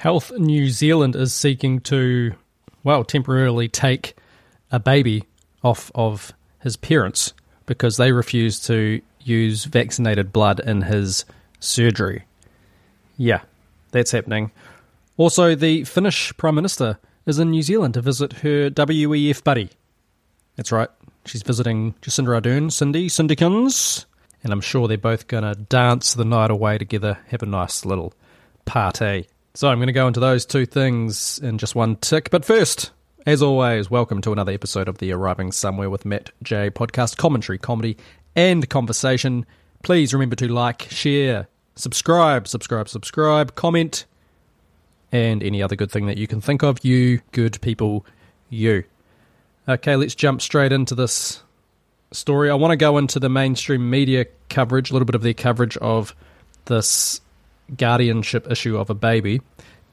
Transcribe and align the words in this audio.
Health 0.00 0.32
New 0.38 0.70
Zealand 0.70 1.14
is 1.14 1.34
seeking 1.34 1.80
to, 1.80 2.32
well, 2.82 3.04
temporarily 3.04 3.68
take 3.68 4.16
a 4.72 4.80
baby 4.80 5.24
off 5.62 5.92
of 5.94 6.32
his 6.62 6.78
parents 6.78 7.34
because 7.66 7.98
they 7.98 8.10
refuse 8.10 8.58
to 8.60 9.02
use 9.20 9.66
vaccinated 9.66 10.32
blood 10.32 10.58
in 10.58 10.80
his 10.80 11.26
surgery. 11.58 12.24
Yeah, 13.18 13.42
that's 13.90 14.12
happening. 14.12 14.52
Also, 15.18 15.54
the 15.54 15.84
Finnish 15.84 16.34
Prime 16.38 16.54
Minister 16.54 16.98
is 17.26 17.38
in 17.38 17.50
New 17.50 17.62
Zealand 17.62 17.92
to 17.92 18.00
visit 18.00 18.32
her 18.38 18.70
WEF 18.70 19.44
buddy. 19.44 19.68
That's 20.56 20.72
right, 20.72 20.88
she's 21.26 21.42
visiting 21.42 21.92
Jacinda 22.00 22.40
Ardern, 22.40 22.72
Cindy, 22.72 23.08
Cindykins, 23.10 24.06
and 24.42 24.50
I'm 24.50 24.62
sure 24.62 24.88
they're 24.88 24.96
both 24.96 25.26
going 25.26 25.44
to 25.44 25.60
dance 25.60 26.14
the 26.14 26.24
night 26.24 26.50
away 26.50 26.78
together, 26.78 27.18
have 27.28 27.42
a 27.42 27.46
nice 27.46 27.84
little 27.84 28.14
party. 28.64 29.26
So 29.60 29.68
I'm 29.68 29.76
going 29.76 29.88
to 29.88 29.92
go 29.92 30.06
into 30.06 30.20
those 30.20 30.46
two 30.46 30.64
things 30.64 31.38
in 31.40 31.58
just 31.58 31.74
one 31.74 31.96
tick. 31.96 32.30
But 32.30 32.46
first, 32.46 32.92
as 33.26 33.42
always, 33.42 33.90
welcome 33.90 34.22
to 34.22 34.32
another 34.32 34.52
episode 34.52 34.88
of 34.88 34.96
the 34.96 35.12
Arriving 35.12 35.52
Somewhere 35.52 35.90
with 35.90 36.06
Matt 36.06 36.30
J 36.42 36.70
podcast 36.70 37.18
commentary, 37.18 37.58
comedy, 37.58 37.98
and 38.34 38.66
conversation. 38.70 39.44
Please 39.82 40.14
remember 40.14 40.34
to 40.36 40.48
like, 40.48 40.86
share, 40.88 41.46
subscribe, 41.74 42.48
subscribe, 42.48 42.88
subscribe, 42.88 43.54
comment, 43.54 44.06
and 45.12 45.42
any 45.42 45.62
other 45.62 45.76
good 45.76 45.90
thing 45.90 46.06
that 46.06 46.16
you 46.16 46.26
can 46.26 46.40
think 46.40 46.62
of. 46.62 46.82
You 46.82 47.20
good 47.32 47.60
people, 47.60 48.06
you. 48.48 48.84
Okay, 49.68 49.94
let's 49.94 50.14
jump 50.14 50.40
straight 50.40 50.72
into 50.72 50.94
this 50.94 51.42
story. 52.12 52.48
I 52.48 52.54
want 52.54 52.72
to 52.72 52.78
go 52.78 52.96
into 52.96 53.20
the 53.20 53.28
mainstream 53.28 53.90
media 53.90 54.24
coverage, 54.48 54.88
a 54.88 54.94
little 54.94 55.04
bit 55.04 55.16
of 55.16 55.22
their 55.22 55.34
coverage 55.34 55.76
of 55.76 56.14
this 56.64 57.20
guardianship 57.76 58.50
issue 58.50 58.76
of 58.78 58.90
a 58.90 58.94
baby, 58.94 59.40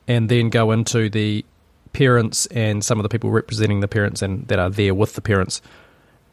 and 0.07 0.29
then 0.29 0.49
go 0.49 0.71
into 0.71 1.09
the 1.09 1.45
parents 1.93 2.45
and 2.47 2.83
some 2.83 2.99
of 2.99 3.03
the 3.03 3.09
people 3.09 3.31
representing 3.31 3.79
the 3.79 3.87
parents 3.87 4.21
and 4.21 4.47
that 4.47 4.59
are 4.59 4.69
there 4.69 4.93
with 4.93 5.13
the 5.13 5.21
parents 5.21 5.61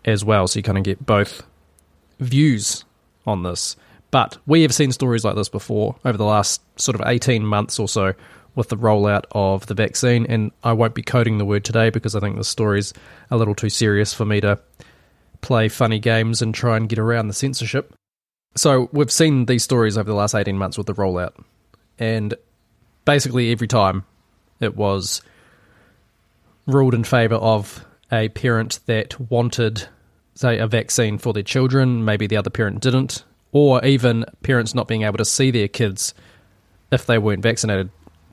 as 0.05 0.25
well. 0.25 0.47
So 0.47 0.59
you 0.59 0.63
kind 0.63 0.79
of 0.79 0.85
get 0.85 1.05
both 1.05 1.43
views 2.21 2.85
on 3.27 3.43
this. 3.43 3.77
But 4.11 4.39
we 4.47 4.63
have 4.63 4.75
seen 4.75 4.93
stories 4.93 5.25
like 5.25 5.35
this 5.35 5.49
before 5.49 5.97
over 6.05 6.17
the 6.17 6.25
last 6.25 6.61
sort 6.79 6.95
of 6.95 7.07
18 7.07 7.45
months 7.45 7.79
or 7.79 7.89
so 7.89 8.15
with 8.55 8.69
the 8.69 8.77
rollout 8.77 9.25
of 9.33 9.67
the 9.67 9.75
vaccine. 9.75 10.27
And 10.27 10.53
I 10.63 10.73
won't 10.73 10.95
be 10.95 11.03
coding 11.03 11.39
the 11.39 11.45
word 11.45 11.65
today 11.65 11.91
because 11.91 12.15
I 12.15 12.21
think 12.21 12.37
the 12.37 12.45
story's 12.45 12.93
a 13.31 13.37
little 13.37 13.55
too 13.55 13.71
serious 13.71 14.15
for 14.15 14.25
me 14.25 14.41
to 14.43 14.59
play 15.41 15.69
funny 15.69 15.99
games 15.99 16.43
and 16.43 16.55
try 16.55 16.77
and 16.77 16.89
get 16.89 16.99
around 16.99 17.29
the 17.29 17.35
censorship. 17.35 17.95
So 18.57 18.89
we've 18.93 19.11
seen 19.11 19.47
these 19.47 19.65
stories 19.65 19.99
over 19.99 20.09
the 20.09 20.17
last 20.17 20.35
18 20.35 20.57
months 20.57 20.79
with 20.79 20.87
the 20.87 20.95
rollout. 20.95 21.33
And 21.99 22.35
basically 23.05 23.51
every 23.51 23.69
time 23.69 24.05
it 24.61 24.77
was 24.77 25.23
ruled 26.67 26.95
in 26.95 27.05
favour 27.05 27.37
of 27.37 27.85
a 28.13 28.29
parent 28.31 28.81
that 28.87 29.19
wanted, 29.31 29.89
say, 30.35 30.59
a 30.59 30.67
vaccine 30.67 31.19
for 31.19 31.33
their 31.33 31.43
children, 31.43 32.05
maybe 32.05 32.27
the 32.27 32.37
other 32.37 32.51
parent 32.51 32.81
didn't, 32.81 33.25
or 33.53 33.85
even 33.85 34.25
parents 34.43 34.75
not 34.75 34.89
being 34.89 35.03
able 35.03 35.19
to 35.19 35.25
see 35.25 35.51
their 35.51 35.69
kids 35.69 36.15
if 36.91 37.07
they 37.07 37.19
weren't 37.19 37.43
vaccinated. 37.43 37.91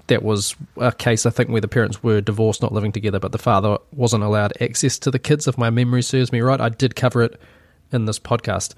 That 0.07 0.23
was 0.23 0.55
a 0.77 0.91
case, 0.91 1.25
I 1.25 1.29
think, 1.29 1.49
where 1.49 1.61
the 1.61 1.67
parents 1.67 2.03
were 2.03 2.21
divorced, 2.21 2.61
not 2.61 2.73
living 2.73 2.91
together, 2.91 3.19
but 3.19 3.31
the 3.31 3.37
father 3.37 3.77
wasn't 3.93 4.23
allowed 4.23 4.53
access 4.61 4.99
to 4.99 5.11
the 5.11 5.19
kids, 5.19 5.47
if 5.47 5.57
my 5.57 5.69
memory 5.69 6.01
serves 6.01 6.31
me 6.31 6.41
right. 6.41 6.59
I 6.59 6.69
did 6.69 6.95
cover 6.95 7.23
it 7.23 7.39
in 7.91 8.05
this 8.05 8.19
podcast. 8.19 8.73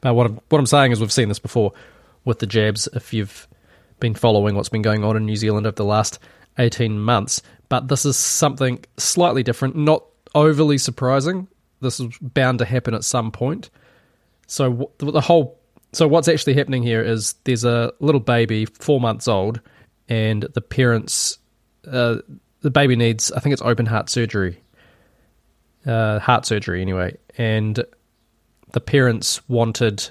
But 0.00 0.14
what 0.14 0.26
I'm, 0.26 0.40
what 0.48 0.58
I'm 0.58 0.66
saying 0.66 0.92
is, 0.92 1.00
we've 1.00 1.12
seen 1.12 1.28
this 1.28 1.38
before 1.38 1.72
with 2.24 2.38
the 2.38 2.46
jabs. 2.46 2.88
If 2.94 3.12
you've 3.12 3.48
been 4.00 4.14
following 4.14 4.54
what's 4.54 4.68
been 4.68 4.82
going 4.82 5.04
on 5.04 5.16
in 5.16 5.24
New 5.24 5.36
Zealand 5.36 5.66
over 5.66 5.74
the 5.74 5.84
last 5.84 6.18
18 6.58 6.98
months, 6.98 7.42
but 7.68 7.88
this 7.88 8.04
is 8.04 8.16
something 8.16 8.84
slightly 8.96 9.42
different, 9.42 9.76
not 9.76 10.04
overly 10.34 10.78
surprising. 10.78 11.48
This 11.80 12.00
is 12.00 12.16
bound 12.20 12.58
to 12.60 12.64
happen 12.64 12.94
at 12.94 13.04
some 13.04 13.30
point. 13.30 13.70
So 14.46 14.90
the 14.98 15.20
whole 15.20 15.58
so 15.92 16.06
what's 16.06 16.28
actually 16.28 16.54
happening 16.54 16.82
here 16.82 17.02
is 17.02 17.34
there's 17.44 17.64
a 17.64 17.92
little 18.00 18.20
baby, 18.20 18.66
four 18.66 19.00
months 19.00 19.26
old, 19.26 19.60
and 20.08 20.42
the 20.54 20.60
parents, 20.60 21.38
uh, 21.90 22.16
the 22.60 22.70
baby 22.70 22.96
needs, 22.96 23.32
I 23.32 23.40
think 23.40 23.54
it's 23.54 23.62
open 23.62 23.86
heart 23.86 24.10
surgery, 24.10 24.62
uh, 25.86 26.18
heart 26.18 26.44
surgery 26.44 26.82
anyway, 26.82 27.16
and 27.38 27.82
the 28.72 28.80
parents 28.80 29.46
wanted 29.48 30.10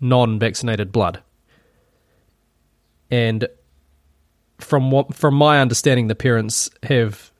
non-vaccinated 0.00 0.92
blood, 0.92 1.22
and 3.10 3.48
from 4.58 4.90
what 4.90 5.14
from 5.14 5.34
my 5.34 5.60
understanding, 5.60 6.08
the 6.08 6.14
parents 6.14 6.70
have 6.82 7.30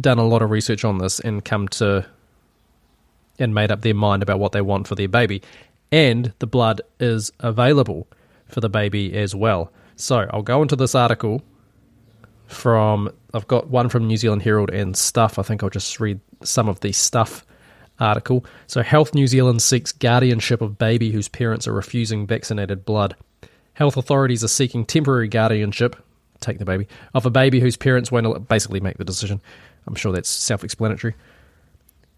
done 0.00 0.18
a 0.18 0.26
lot 0.26 0.42
of 0.42 0.50
research 0.50 0.84
on 0.84 0.98
this 0.98 1.20
and 1.20 1.44
come 1.44 1.66
to 1.68 2.06
and 3.38 3.54
made 3.54 3.70
up 3.70 3.82
their 3.82 3.94
mind 3.94 4.22
about 4.22 4.38
what 4.38 4.52
they 4.52 4.60
want 4.60 4.86
for 4.86 4.94
their 4.94 5.08
baby, 5.08 5.42
and 5.90 6.32
the 6.38 6.46
blood 6.46 6.80
is 7.00 7.30
available 7.40 8.06
for 8.46 8.60
the 8.60 8.68
baby 8.68 9.14
as 9.16 9.34
well. 9.34 9.72
So 9.96 10.28
I'll 10.32 10.42
go 10.42 10.62
into 10.62 10.76
this 10.76 10.94
article 10.94 11.42
from 12.46 13.10
I've 13.34 13.48
got 13.48 13.68
one 13.68 13.88
from 13.88 14.06
New 14.06 14.16
Zealand 14.16 14.42
Herald 14.42 14.70
and 14.70 14.96
Stuff. 14.96 15.38
I 15.38 15.42
think 15.42 15.62
I'll 15.62 15.70
just 15.70 16.00
read 16.00 16.20
some 16.42 16.68
of 16.68 16.80
the 16.80 16.92
Stuff 16.92 17.44
article. 18.00 18.44
So 18.66 18.82
Health 18.82 19.14
New 19.14 19.26
Zealand 19.26 19.62
seeks 19.62 19.92
guardianship 19.92 20.60
of 20.60 20.78
baby 20.78 21.10
whose 21.12 21.28
parents 21.28 21.66
are 21.66 21.72
refusing 21.72 22.26
vaccinated 22.26 22.84
blood. 22.84 23.16
Health 23.74 23.96
authorities 23.96 24.42
are 24.42 24.48
seeking 24.48 24.84
temporary 24.84 25.28
guardianship 25.28 25.96
take 26.40 26.58
the 26.58 26.64
baby 26.64 26.86
of 27.14 27.26
a 27.26 27.30
baby 27.30 27.60
whose 27.60 27.76
parents 27.76 28.10
won't 28.12 28.48
basically 28.48 28.80
make 28.80 28.98
the 28.98 29.04
decision. 29.04 29.40
I'm 29.86 29.94
sure 29.94 30.12
that's 30.12 30.28
self-explanatory. 30.28 31.14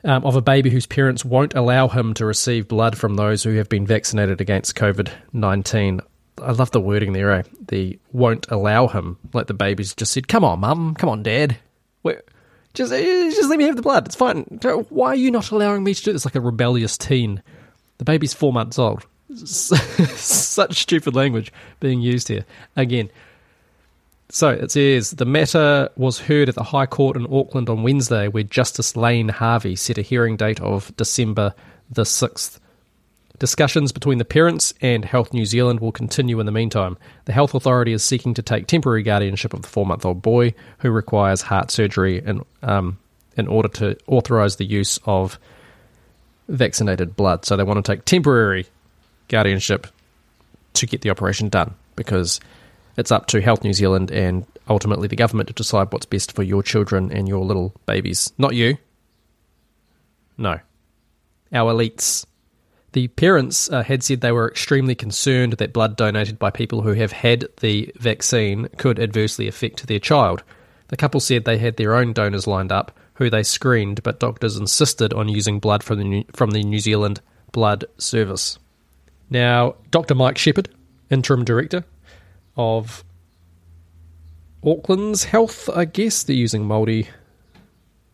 Um, 0.02 0.24
of 0.24 0.34
a 0.34 0.40
baby 0.40 0.70
whose 0.70 0.86
parents 0.86 1.24
won't 1.24 1.54
allow 1.54 1.88
him 1.88 2.14
to 2.14 2.24
receive 2.24 2.68
blood 2.68 2.96
from 2.96 3.16
those 3.16 3.42
who 3.42 3.56
have 3.56 3.68
been 3.68 3.86
vaccinated 3.86 4.40
against 4.40 4.74
COVID 4.74 5.10
19. 5.34 6.00
I 6.42 6.52
love 6.52 6.70
the 6.70 6.80
wording 6.80 7.12
there, 7.12 7.32
eh? 7.32 7.42
The 7.68 7.98
won't 8.12 8.46
allow 8.50 8.86
him. 8.86 9.18
Like 9.34 9.46
the 9.46 9.54
baby's 9.54 9.94
just 9.94 10.12
said, 10.12 10.26
Come 10.26 10.42
on, 10.42 10.60
mum. 10.60 10.94
Come 10.94 11.10
on, 11.10 11.22
dad. 11.22 11.58
Where, 12.00 12.22
just, 12.80 12.92
eh, 12.94 13.30
just 13.30 13.50
let 13.50 13.58
me 13.58 13.64
have 13.64 13.76
the 13.76 13.82
blood. 13.82 14.06
It's 14.06 14.16
fine. 14.16 14.44
Why 14.88 15.08
are 15.08 15.14
you 15.14 15.30
not 15.30 15.50
allowing 15.50 15.84
me 15.84 15.92
to 15.92 16.02
do 16.02 16.12
this 16.14 16.24
like 16.24 16.34
a 16.34 16.40
rebellious 16.40 16.96
teen? 16.96 17.42
The 17.98 18.04
baby's 18.04 18.32
four 18.32 18.54
months 18.54 18.78
old. 18.78 19.06
Such 19.34 20.80
stupid 20.80 21.14
language 21.14 21.52
being 21.78 22.00
used 22.00 22.28
here. 22.28 22.46
Again, 22.76 23.10
so 24.30 24.48
it 24.48 24.70
says 24.70 25.10
the 25.10 25.26
matter 25.26 25.90
was 25.96 26.20
heard 26.20 26.48
at 26.48 26.54
the 26.54 26.62
High 26.62 26.86
Court 26.86 27.16
in 27.16 27.26
Auckland 27.30 27.68
on 27.68 27.82
Wednesday, 27.82 28.28
where 28.28 28.44
Justice 28.44 28.96
Layne 28.96 29.28
Harvey 29.28 29.76
set 29.76 29.98
a 29.98 30.02
hearing 30.02 30.38
date 30.38 30.60
of 30.62 30.96
December 30.96 31.52
the 31.90 32.04
6th. 32.04 32.59
Discussions 33.40 33.90
between 33.90 34.18
the 34.18 34.26
parents 34.26 34.74
and 34.82 35.02
Health 35.02 35.32
New 35.32 35.46
Zealand 35.46 35.80
will 35.80 35.92
continue 35.92 36.40
in 36.40 36.46
the 36.46 36.52
meantime. 36.52 36.98
The 37.24 37.32
health 37.32 37.54
authority 37.54 37.94
is 37.94 38.04
seeking 38.04 38.34
to 38.34 38.42
take 38.42 38.66
temporary 38.66 39.02
guardianship 39.02 39.54
of 39.54 39.62
the 39.62 39.68
four 39.68 39.86
month 39.86 40.04
old 40.04 40.20
boy 40.20 40.52
who 40.80 40.90
requires 40.90 41.40
heart 41.40 41.70
surgery 41.70 42.22
in, 42.22 42.44
um, 42.62 42.98
in 43.38 43.48
order 43.48 43.68
to 43.68 43.96
authorise 44.06 44.56
the 44.56 44.66
use 44.66 44.98
of 45.06 45.38
vaccinated 46.48 47.16
blood. 47.16 47.46
So 47.46 47.56
they 47.56 47.62
want 47.62 47.82
to 47.82 47.92
take 47.92 48.04
temporary 48.04 48.66
guardianship 49.28 49.86
to 50.74 50.86
get 50.86 51.00
the 51.00 51.08
operation 51.08 51.48
done 51.48 51.74
because 51.96 52.40
it's 52.98 53.10
up 53.10 53.24
to 53.28 53.40
Health 53.40 53.64
New 53.64 53.72
Zealand 53.72 54.10
and 54.10 54.44
ultimately 54.68 55.08
the 55.08 55.16
government 55.16 55.48
to 55.48 55.54
decide 55.54 55.90
what's 55.94 56.04
best 56.04 56.32
for 56.32 56.42
your 56.42 56.62
children 56.62 57.10
and 57.10 57.26
your 57.26 57.42
little 57.42 57.72
babies. 57.86 58.34
Not 58.36 58.54
you. 58.54 58.76
No. 60.36 60.60
Our 61.54 61.72
elites. 61.72 62.26
The 62.92 63.08
parents 63.08 63.70
uh, 63.70 63.82
had 63.82 64.02
said 64.02 64.20
they 64.20 64.32
were 64.32 64.48
extremely 64.48 64.94
concerned 64.94 65.54
that 65.54 65.72
blood 65.72 65.96
donated 65.96 66.38
by 66.38 66.50
people 66.50 66.82
who 66.82 66.92
have 66.92 67.12
had 67.12 67.46
the 67.60 67.92
vaccine 67.96 68.68
could 68.78 68.98
adversely 68.98 69.46
affect 69.46 69.86
their 69.86 70.00
child. 70.00 70.42
The 70.88 70.96
couple 70.96 71.20
said 71.20 71.44
they 71.44 71.58
had 71.58 71.76
their 71.76 71.94
own 71.94 72.12
donors 72.12 72.48
lined 72.48 72.72
up, 72.72 72.90
who 73.14 73.30
they 73.30 73.44
screened, 73.44 74.02
but 74.02 74.18
doctors 74.18 74.56
insisted 74.56 75.12
on 75.12 75.28
using 75.28 75.60
blood 75.60 75.84
from 75.84 75.98
the 75.98 76.04
New, 76.04 76.24
from 76.32 76.50
the 76.50 76.64
New 76.64 76.80
Zealand 76.80 77.20
Blood 77.52 77.84
Service. 77.96 78.58
Now, 79.28 79.76
Dr. 79.92 80.16
Mike 80.16 80.38
Shepherd, 80.38 80.68
interim 81.10 81.44
director, 81.44 81.84
of 82.56 83.04
Auckland's 84.64 85.24
health, 85.24 85.68
I 85.68 85.84
guess. 85.84 86.24
They're 86.24 86.34
using 86.34 86.64
Māori 86.64 87.06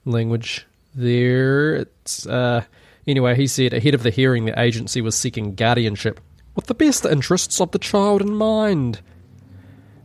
language 0.05 0.67
there. 0.95 1.77
It's 1.77 2.27
uh, 2.27 2.65
anyway. 3.07 3.35
He 3.35 3.47
said 3.47 3.73
ahead 3.73 3.95
of 3.95 4.03
the 4.03 4.11
hearing, 4.11 4.45
the 4.45 4.61
agency 4.61 5.01
was 5.01 5.15
seeking 5.15 5.55
guardianship 5.55 6.21
with 6.55 6.67
the 6.67 6.75
best 6.75 7.05
interests 7.05 7.61
of 7.61 7.71
the 7.71 7.79
child 7.79 8.23
in 8.23 8.35
mind. 8.35 9.01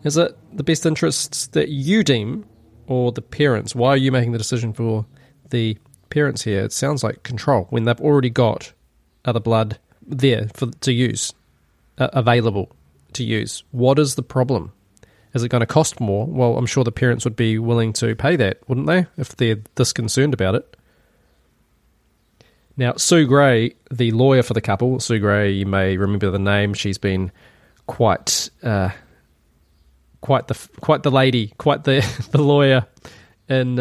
Is 0.04 0.18
it 0.18 0.38
the 0.52 0.64
best 0.64 0.86
interests 0.86 1.48
that 1.48 1.70
you 1.70 2.04
deem, 2.04 2.46
or 2.88 3.12
the 3.12 3.22
parents? 3.22 3.76
Why 3.76 3.90
are 3.90 3.98
you 3.98 4.12
making 4.12 4.32
the 4.32 4.38
decision 4.38 4.74
for 4.74 5.06
the 5.50 5.78
parents 6.10 6.44
here? 6.44 6.64
It 6.64 6.74
sounds 6.74 7.04
like 7.04 7.24
control 7.24 7.68
when 7.70 7.84
they've 7.84 8.02
already 8.02 8.30
got 8.30 8.74
other 9.24 9.40
blood 9.40 9.80
there 10.06 10.50
for 10.54 10.68
to 10.68 10.92
use 10.92 11.34
uh, 11.98 12.10
available 12.14 12.72
to 13.14 13.24
use. 13.24 13.64
What 13.72 14.00
is 14.00 14.16
the 14.16 14.24
problem? 14.24 14.74
Is 15.34 15.44
it 15.44 15.50
going 15.50 15.62
to 15.62 15.68
cost 15.68 16.00
more? 16.02 16.26
Well, 16.26 16.58
I'm 16.58 16.66
sure 16.66 16.84
the 16.84 16.92
parents 16.92 17.24
would 17.24 17.36
be 17.36 17.58
willing 17.58 17.94
to 17.94 18.16
pay 18.16 18.36
that, 18.36 18.68
wouldn't 18.68 18.88
they, 18.88 19.06
if 19.18 19.36
they're 19.36 19.60
this 19.76 19.94
concerned 19.94 20.34
about 20.34 20.56
it? 20.56 20.76
Now, 22.78 22.94
Sue 22.94 23.26
Gray, 23.26 23.76
the 23.92 24.12
lawyer 24.12 24.44
for 24.44 24.54
the 24.54 24.62
couple, 24.62 25.00
Sue 25.00 25.20
Gray, 25.20 25.52
you 25.52 25.66
may 25.66 25.98
remember 25.98 26.32
the 26.32 26.40
name. 26.40 26.74
She's 26.74 26.98
been 26.98 27.32
quite, 27.86 28.50
uh, 28.64 28.90
quite 30.22 30.48
the 30.48 30.58
quite 30.80 31.04
the 31.04 31.12
lady, 31.12 31.54
quite 31.58 31.84
the 31.84 32.02
the 32.32 32.42
lawyer 32.42 32.88
in 33.50 33.76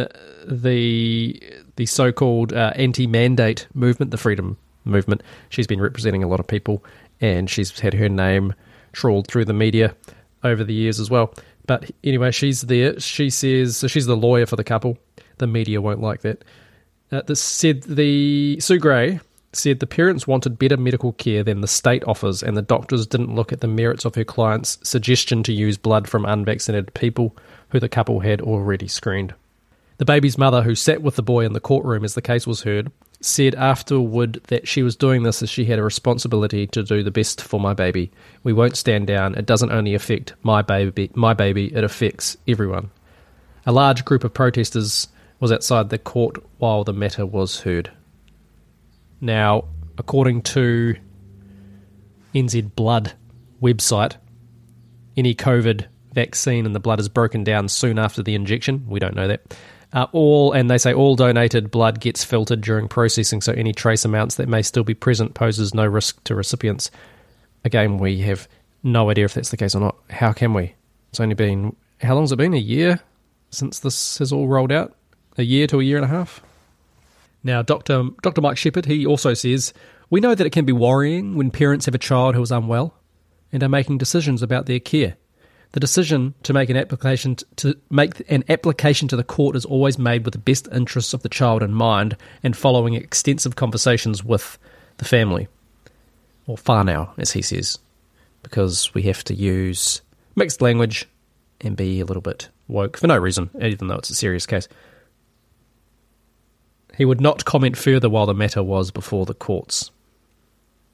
the 0.46 1.40
the 1.76 1.86
so-called 1.86 2.52
uh, 2.52 2.72
anti-mandate 2.74 3.66
movement, 3.72 4.10
the 4.10 4.18
freedom 4.18 4.58
movement. 4.84 5.22
She's 5.48 5.66
been 5.66 5.80
representing 5.80 6.22
a 6.22 6.28
lot 6.28 6.40
of 6.40 6.46
people, 6.46 6.84
and 7.20 7.48
she's 7.48 7.78
had 7.78 7.94
her 7.94 8.08
name 8.08 8.54
trawled 8.92 9.28
through 9.28 9.44
the 9.44 9.52
media 9.52 9.94
over 10.42 10.64
the 10.64 10.74
years 10.74 10.98
as 11.00 11.10
well. 11.10 11.32
But 11.66 11.90
anyway, 12.02 12.32
she's 12.32 12.62
there. 12.62 12.98
She 12.98 13.30
says 13.30 13.76
so. 13.76 13.86
She's 13.86 14.06
the 14.06 14.16
lawyer 14.16 14.46
for 14.46 14.56
the 14.56 14.64
couple. 14.64 14.98
The 15.38 15.46
media 15.46 15.80
won't 15.80 16.00
like 16.00 16.22
that. 16.22 16.44
Uh, 17.12 17.22
this 17.22 17.40
said 17.40 17.82
the 17.82 18.58
Sue 18.60 18.78
Gray 18.78 19.20
said 19.52 19.80
the 19.80 19.86
parents 19.86 20.28
wanted 20.28 20.58
better 20.58 20.76
medical 20.76 21.12
care 21.12 21.42
than 21.42 21.60
the 21.60 21.66
state 21.66 22.04
offers, 22.04 22.42
and 22.42 22.56
the 22.56 22.62
doctors 22.62 23.06
didn't 23.06 23.34
look 23.34 23.52
at 23.52 23.60
the 23.60 23.66
merits 23.66 24.04
of 24.04 24.14
her 24.14 24.24
client's 24.24 24.78
suggestion 24.82 25.42
to 25.42 25.52
use 25.52 25.76
blood 25.76 26.08
from 26.08 26.24
unvaccinated 26.24 26.94
people 26.94 27.36
who 27.70 27.80
the 27.80 27.88
couple 27.88 28.20
had 28.20 28.40
already 28.40 28.86
screened. 28.86 29.34
The 29.98 30.04
baby's 30.04 30.38
mother, 30.38 30.62
who 30.62 30.74
sat 30.74 31.02
with 31.02 31.16
the 31.16 31.22
boy 31.22 31.44
in 31.44 31.52
the 31.52 31.60
courtroom 31.60 32.04
as 32.04 32.14
the 32.14 32.22
case 32.22 32.46
was 32.46 32.62
heard, 32.62 32.90
said 33.20 33.54
afterward 33.56 34.40
that 34.46 34.66
she 34.66 34.82
was 34.82 34.96
doing 34.96 35.24
this 35.24 35.42
as 35.42 35.50
she 35.50 35.66
had 35.66 35.78
a 35.78 35.82
responsibility 35.82 36.66
to 36.68 36.82
do 36.82 37.02
the 37.02 37.10
best 37.10 37.42
for 37.42 37.60
my 37.60 37.74
baby. 37.74 38.10
We 38.44 38.52
won't 38.52 38.76
stand 38.76 39.08
down. 39.08 39.34
It 39.34 39.46
doesn't 39.46 39.72
only 39.72 39.94
affect 39.94 40.34
my 40.42 40.62
baby, 40.62 41.10
my 41.14 41.34
baby, 41.34 41.74
it 41.74 41.84
affects 41.84 42.38
everyone. 42.48 42.90
A 43.66 43.72
large 43.72 44.04
group 44.06 44.24
of 44.24 44.32
protesters 44.32 45.08
was 45.40 45.50
outside 45.50 45.88
the 45.88 45.98
court 45.98 46.36
while 46.58 46.84
the 46.84 46.92
matter 46.92 47.26
was 47.26 47.60
heard. 47.60 47.90
Now, 49.20 49.64
according 49.98 50.42
to 50.42 50.96
NZ 52.34 52.74
Blood 52.74 53.12
website, 53.62 54.16
any 55.16 55.34
COVID 55.34 55.86
vaccine 56.12 56.66
in 56.66 56.72
the 56.72 56.80
blood 56.80 57.00
is 57.00 57.08
broken 57.08 57.44
down 57.44 57.68
soon 57.68 57.98
after 57.98 58.22
the 58.22 58.34
injection. 58.34 58.86
We 58.88 59.00
don't 59.00 59.14
know 59.14 59.28
that. 59.28 59.56
Uh, 59.92 60.06
all 60.12 60.52
and 60.52 60.70
they 60.70 60.78
say 60.78 60.94
all 60.94 61.16
donated 61.16 61.70
blood 61.70 62.00
gets 62.00 62.22
filtered 62.22 62.60
during 62.60 62.86
processing, 62.86 63.40
so 63.40 63.52
any 63.52 63.72
trace 63.72 64.04
amounts 64.04 64.36
that 64.36 64.48
may 64.48 64.62
still 64.62 64.84
be 64.84 64.94
present 64.94 65.34
poses 65.34 65.74
no 65.74 65.84
risk 65.84 66.22
to 66.24 66.34
recipients. 66.34 66.92
Again, 67.64 67.98
we 67.98 68.20
have 68.20 68.46
no 68.84 69.10
idea 69.10 69.24
if 69.24 69.34
that's 69.34 69.50
the 69.50 69.56
case 69.56 69.74
or 69.74 69.80
not. 69.80 69.96
How 70.08 70.32
can 70.32 70.54
we? 70.54 70.74
It's 71.10 71.18
only 71.18 71.34
been 71.34 71.74
how 72.00 72.14
long's 72.14 72.30
it 72.30 72.36
been? 72.36 72.54
A 72.54 72.58
year 72.58 73.00
since 73.50 73.80
this 73.80 74.18
has 74.18 74.32
all 74.32 74.46
rolled 74.46 74.70
out 74.70 74.94
a 75.36 75.42
year 75.42 75.66
to 75.68 75.80
a 75.80 75.84
year 75.84 75.96
and 75.96 76.04
a 76.04 76.08
half. 76.08 76.42
Now, 77.42 77.62
Dr. 77.62 78.10
Dr. 78.22 78.40
Mike 78.40 78.58
Shepherd, 78.58 78.86
he 78.86 79.06
also 79.06 79.34
says, 79.34 79.72
We 80.10 80.20
know 80.20 80.34
that 80.34 80.46
it 80.46 80.50
can 80.50 80.64
be 80.64 80.72
worrying 80.72 81.36
when 81.36 81.50
parents 81.50 81.86
have 81.86 81.94
a 81.94 81.98
child 81.98 82.34
who 82.34 82.42
is 82.42 82.50
unwell 82.50 82.94
and 83.52 83.62
are 83.62 83.68
making 83.68 83.98
decisions 83.98 84.42
about 84.42 84.66
their 84.66 84.80
care. 84.80 85.16
The 85.72 85.80
decision 85.80 86.34
to 86.42 86.52
make 86.52 86.68
an 86.68 86.76
application 86.76 87.36
to 87.56 87.76
make 87.90 88.28
an 88.28 88.42
application 88.48 89.06
to 89.08 89.16
the 89.16 89.22
court 89.22 89.54
is 89.54 89.64
always 89.64 89.98
made 89.98 90.24
with 90.24 90.32
the 90.32 90.38
best 90.38 90.68
interests 90.72 91.14
of 91.14 91.22
the 91.22 91.28
child 91.28 91.62
in 91.62 91.72
mind 91.72 92.16
and 92.42 92.56
following 92.56 92.94
extensive 92.94 93.54
conversations 93.54 94.24
with 94.24 94.58
the 94.98 95.04
family. 95.04 95.46
Or 96.46 96.58
now, 96.84 97.14
as 97.16 97.30
he 97.30 97.42
says, 97.42 97.78
because 98.42 98.92
we 98.94 99.02
have 99.02 99.22
to 99.24 99.34
use 99.34 100.02
mixed 100.34 100.60
language 100.60 101.06
and 101.60 101.76
be 101.76 102.00
a 102.00 102.04
little 102.04 102.22
bit 102.22 102.48
woke 102.66 102.96
for 102.96 103.06
no 103.06 103.16
reason, 103.16 103.50
even 103.60 103.86
though 103.86 103.96
it's 103.98 104.10
a 104.10 104.14
serious 104.14 104.46
case. 104.46 104.66
He 107.00 107.06
would 107.06 107.22
not 107.22 107.46
comment 107.46 107.78
further 107.78 108.10
while 108.10 108.26
the 108.26 108.34
matter 108.34 108.62
was 108.62 108.90
before 108.90 109.24
the 109.24 109.32
courts. 109.32 109.90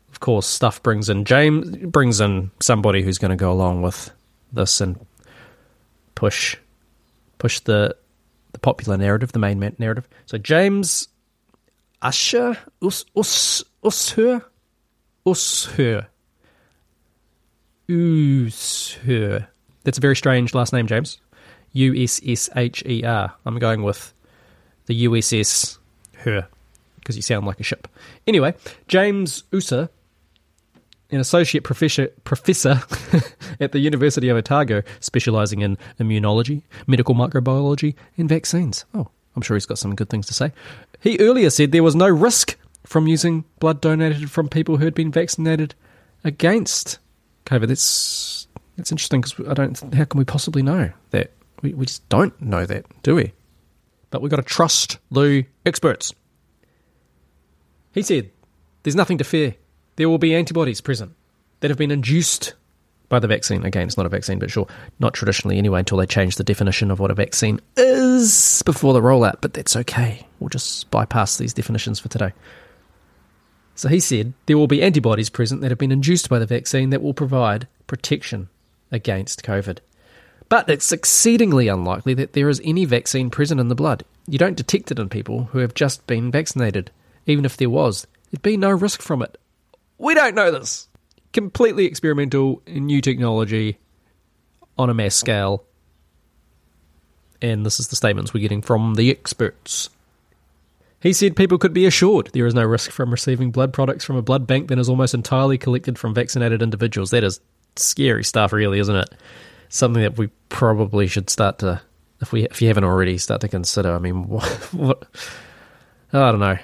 Of 0.08 0.20
course, 0.20 0.46
stuff 0.46 0.80
brings 0.80 1.08
in 1.08 1.24
James 1.24 1.78
brings 1.78 2.20
in 2.20 2.52
somebody 2.60 3.02
who's 3.02 3.18
going 3.18 3.32
to 3.32 3.36
go 3.36 3.50
along 3.50 3.82
with 3.82 4.12
this 4.52 4.80
and 4.80 5.04
push 6.14 6.56
push 7.38 7.58
the 7.58 7.96
the 8.52 8.60
popular 8.60 8.96
narrative, 8.96 9.32
the 9.32 9.40
main 9.40 9.58
narrative. 9.80 10.08
So 10.26 10.38
James 10.38 11.08
Ussher 12.00 12.56
Us 12.80 13.04
Us 13.16 13.64
Ussher 13.82 14.44
Ussher 15.26 16.06
Ussher. 17.88 19.48
That's 19.82 19.98
a 19.98 20.00
very 20.00 20.14
strange 20.14 20.54
last 20.54 20.72
name, 20.72 20.86
James. 20.86 21.18
U 21.72 21.92
S 22.00 22.20
S 22.24 22.48
H 22.54 22.84
E 22.86 23.02
R. 23.02 23.34
I'm 23.44 23.58
going 23.58 23.82
with 23.82 24.14
the 24.84 25.06
USS 25.06 25.78
her 26.30 26.48
because 26.96 27.16
you 27.16 27.22
sound 27.22 27.46
like 27.46 27.60
a 27.60 27.62
ship. 27.62 27.86
Anyway, 28.26 28.54
James 28.88 29.44
Usa, 29.52 29.88
an 31.10 31.20
associate 31.20 31.62
professor, 31.62 32.08
professor 32.24 32.82
at 33.60 33.72
the 33.72 33.78
University 33.78 34.28
of 34.28 34.36
Otago, 34.36 34.82
specialising 35.00 35.60
in 35.60 35.78
immunology, 36.00 36.62
medical 36.86 37.14
microbiology, 37.14 37.94
and 38.16 38.28
vaccines. 38.28 38.84
Oh, 38.92 39.08
I'm 39.36 39.42
sure 39.42 39.56
he's 39.56 39.66
got 39.66 39.78
some 39.78 39.94
good 39.94 40.10
things 40.10 40.26
to 40.26 40.34
say. 40.34 40.52
He 41.00 41.18
earlier 41.20 41.50
said 41.50 41.70
there 41.70 41.84
was 41.84 41.94
no 41.94 42.08
risk 42.08 42.56
from 42.84 43.06
using 43.06 43.44
blood 43.60 43.80
donated 43.80 44.30
from 44.30 44.48
people 44.48 44.76
who 44.78 44.84
had 44.84 44.94
been 44.94 45.12
vaccinated 45.12 45.74
against 46.24 46.98
COVID. 47.44 47.68
That's 47.68 48.48
that's 48.76 48.90
interesting 48.90 49.20
because 49.20 49.46
I 49.48 49.54
don't. 49.54 49.94
How 49.94 50.04
can 50.04 50.18
we 50.18 50.24
possibly 50.24 50.62
know 50.62 50.90
that? 51.10 51.30
We 51.62 51.74
we 51.74 51.86
just 51.86 52.06
don't 52.08 52.38
know 52.40 52.66
that, 52.66 52.84
do 53.02 53.14
we? 53.14 53.32
But 54.10 54.22
we've 54.22 54.30
got 54.30 54.36
to 54.36 54.42
trust 54.42 54.98
the 55.10 55.46
experts. 55.64 56.14
He 57.92 58.02
said, 58.02 58.30
There's 58.82 58.96
nothing 58.96 59.18
to 59.18 59.24
fear. 59.24 59.54
There 59.96 60.08
will 60.08 60.18
be 60.18 60.34
antibodies 60.34 60.80
present 60.80 61.12
that 61.60 61.70
have 61.70 61.78
been 61.78 61.90
induced 61.90 62.54
by 63.08 63.18
the 63.18 63.26
vaccine. 63.26 63.64
Again, 63.64 63.86
it's 63.86 63.96
not 63.96 64.06
a 64.06 64.10
vaccine, 64.10 64.38
but 64.38 64.50
sure, 64.50 64.66
not 64.98 65.14
traditionally 65.14 65.58
anyway, 65.58 65.80
until 65.80 65.98
they 65.98 66.06
change 66.06 66.36
the 66.36 66.44
definition 66.44 66.90
of 66.90 67.00
what 67.00 67.10
a 67.10 67.14
vaccine 67.14 67.60
is 67.76 68.62
before 68.64 68.92
the 68.92 69.00
rollout. 69.00 69.36
But 69.40 69.54
that's 69.54 69.76
okay. 69.76 70.26
We'll 70.40 70.48
just 70.48 70.90
bypass 70.90 71.38
these 71.38 71.54
definitions 71.54 71.98
for 71.98 72.08
today. 72.08 72.32
So 73.74 73.88
he 73.88 74.00
said 74.00 74.32
there 74.46 74.56
will 74.56 74.66
be 74.66 74.82
antibodies 74.82 75.30
present 75.30 75.60
that 75.60 75.70
have 75.70 75.78
been 75.78 75.92
induced 75.92 76.28
by 76.28 76.38
the 76.38 76.46
vaccine 76.46 76.90
that 76.90 77.02
will 77.02 77.14
provide 77.14 77.68
protection 77.86 78.48
against 78.90 79.42
COVID. 79.42 79.78
But 80.48 80.68
it's 80.68 80.92
exceedingly 80.92 81.68
unlikely 81.68 82.14
that 82.14 82.32
there 82.32 82.48
is 82.48 82.60
any 82.64 82.84
vaccine 82.84 83.30
present 83.30 83.60
in 83.60 83.68
the 83.68 83.74
blood. 83.74 84.04
You 84.28 84.38
don't 84.38 84.56
detect 84.56 84.90
it 84.90 84.98
in 84.98 85.08
people 85.08 85.44
who 85.52 85.58
have 85.58 85.74
just 85.74 86.06
been 86.06 86.30
vaccinated 86.30 86.90
even 87.26 87.44
if 87.44 87.56
there 87.56 87.70
was, 87.70 88.06
there'd 88.30 88.42
be 88.42 88.56
no 88.56 88.70
risk 88.70 89.02
from 89.02 89.20
it. 89.20 89.36
We 89.98 90.14
don't 90.14 90.34
know 90.34 90.50
this. 90.50 90.88
Completely 91.32 91.84
experimental, 91.84 92.62
new 92.66 93.00
technology 93.00 93.78
on 94.78 94.90
a 94.90 94.94
mass 94.94 95.14
scale. 95.14 95.64
And 97.42 97.66
this 97.66 97.80
is 97.80 97.88
the 97.88 97.96
statements 97.96 98.32
we're 98.32 98.40
getting 98.40 98.62
from 98.62 98.94
the 98.94 99.10
experts. 99.10 99.90
He 101.00 101.12
said 101.12 101.36
people 101.36 101.58
could 101.58 101.74
be 101.74 101.86
assured 101.86 102.30
there 102.32 102.46
is 102.46 102.54
no 102.54 102.64
risk 102.64 102.90
from 102.90 103.10
receiving 103.10 103.50
blood 103.50 103.72
products 103.72 104.04
from 104.04 104.16
a 104.16 104.22
blood 104.22 104.46
bank 104.46 104.68
that 104.68 104.78
is 104.78 104.88
almost 104.88 105.14
entirely 105.14 105.58
collected 105.58 105.98
from 105.98 106.14
vaccinated 106.14 106.62
individuals. 106.62 107.10
That 107.10 107.24
is 107.24 107.40
scary 107.76 108.24
stuff, 108.24 108.52
really, 108.52 108.78
isn't 108.78 108.96
it? 108.96 109.10
Something 109.68 110.02
that 110.02 110.16
we 110.16 110.28
probably 110.48 111.06
should 111.06 111.30
start 111.30 111.58
to, 111.60 111.80
if 112.20 112.32
we 112.32 112.44
if 112.44 112.62
you 112.62 112.68
haven't 112.68 112.84
already, 112.84 113.18
start 113.18 113.40
to 113.42 113.48
consider. 113.48 113.94
I 113.94 113.98
mean, 113.98 114.28
what, 114.28 114.44
what 114.72 115.08
I 116.12 116.30
don't 116.30 116.40
know 116.40 116.58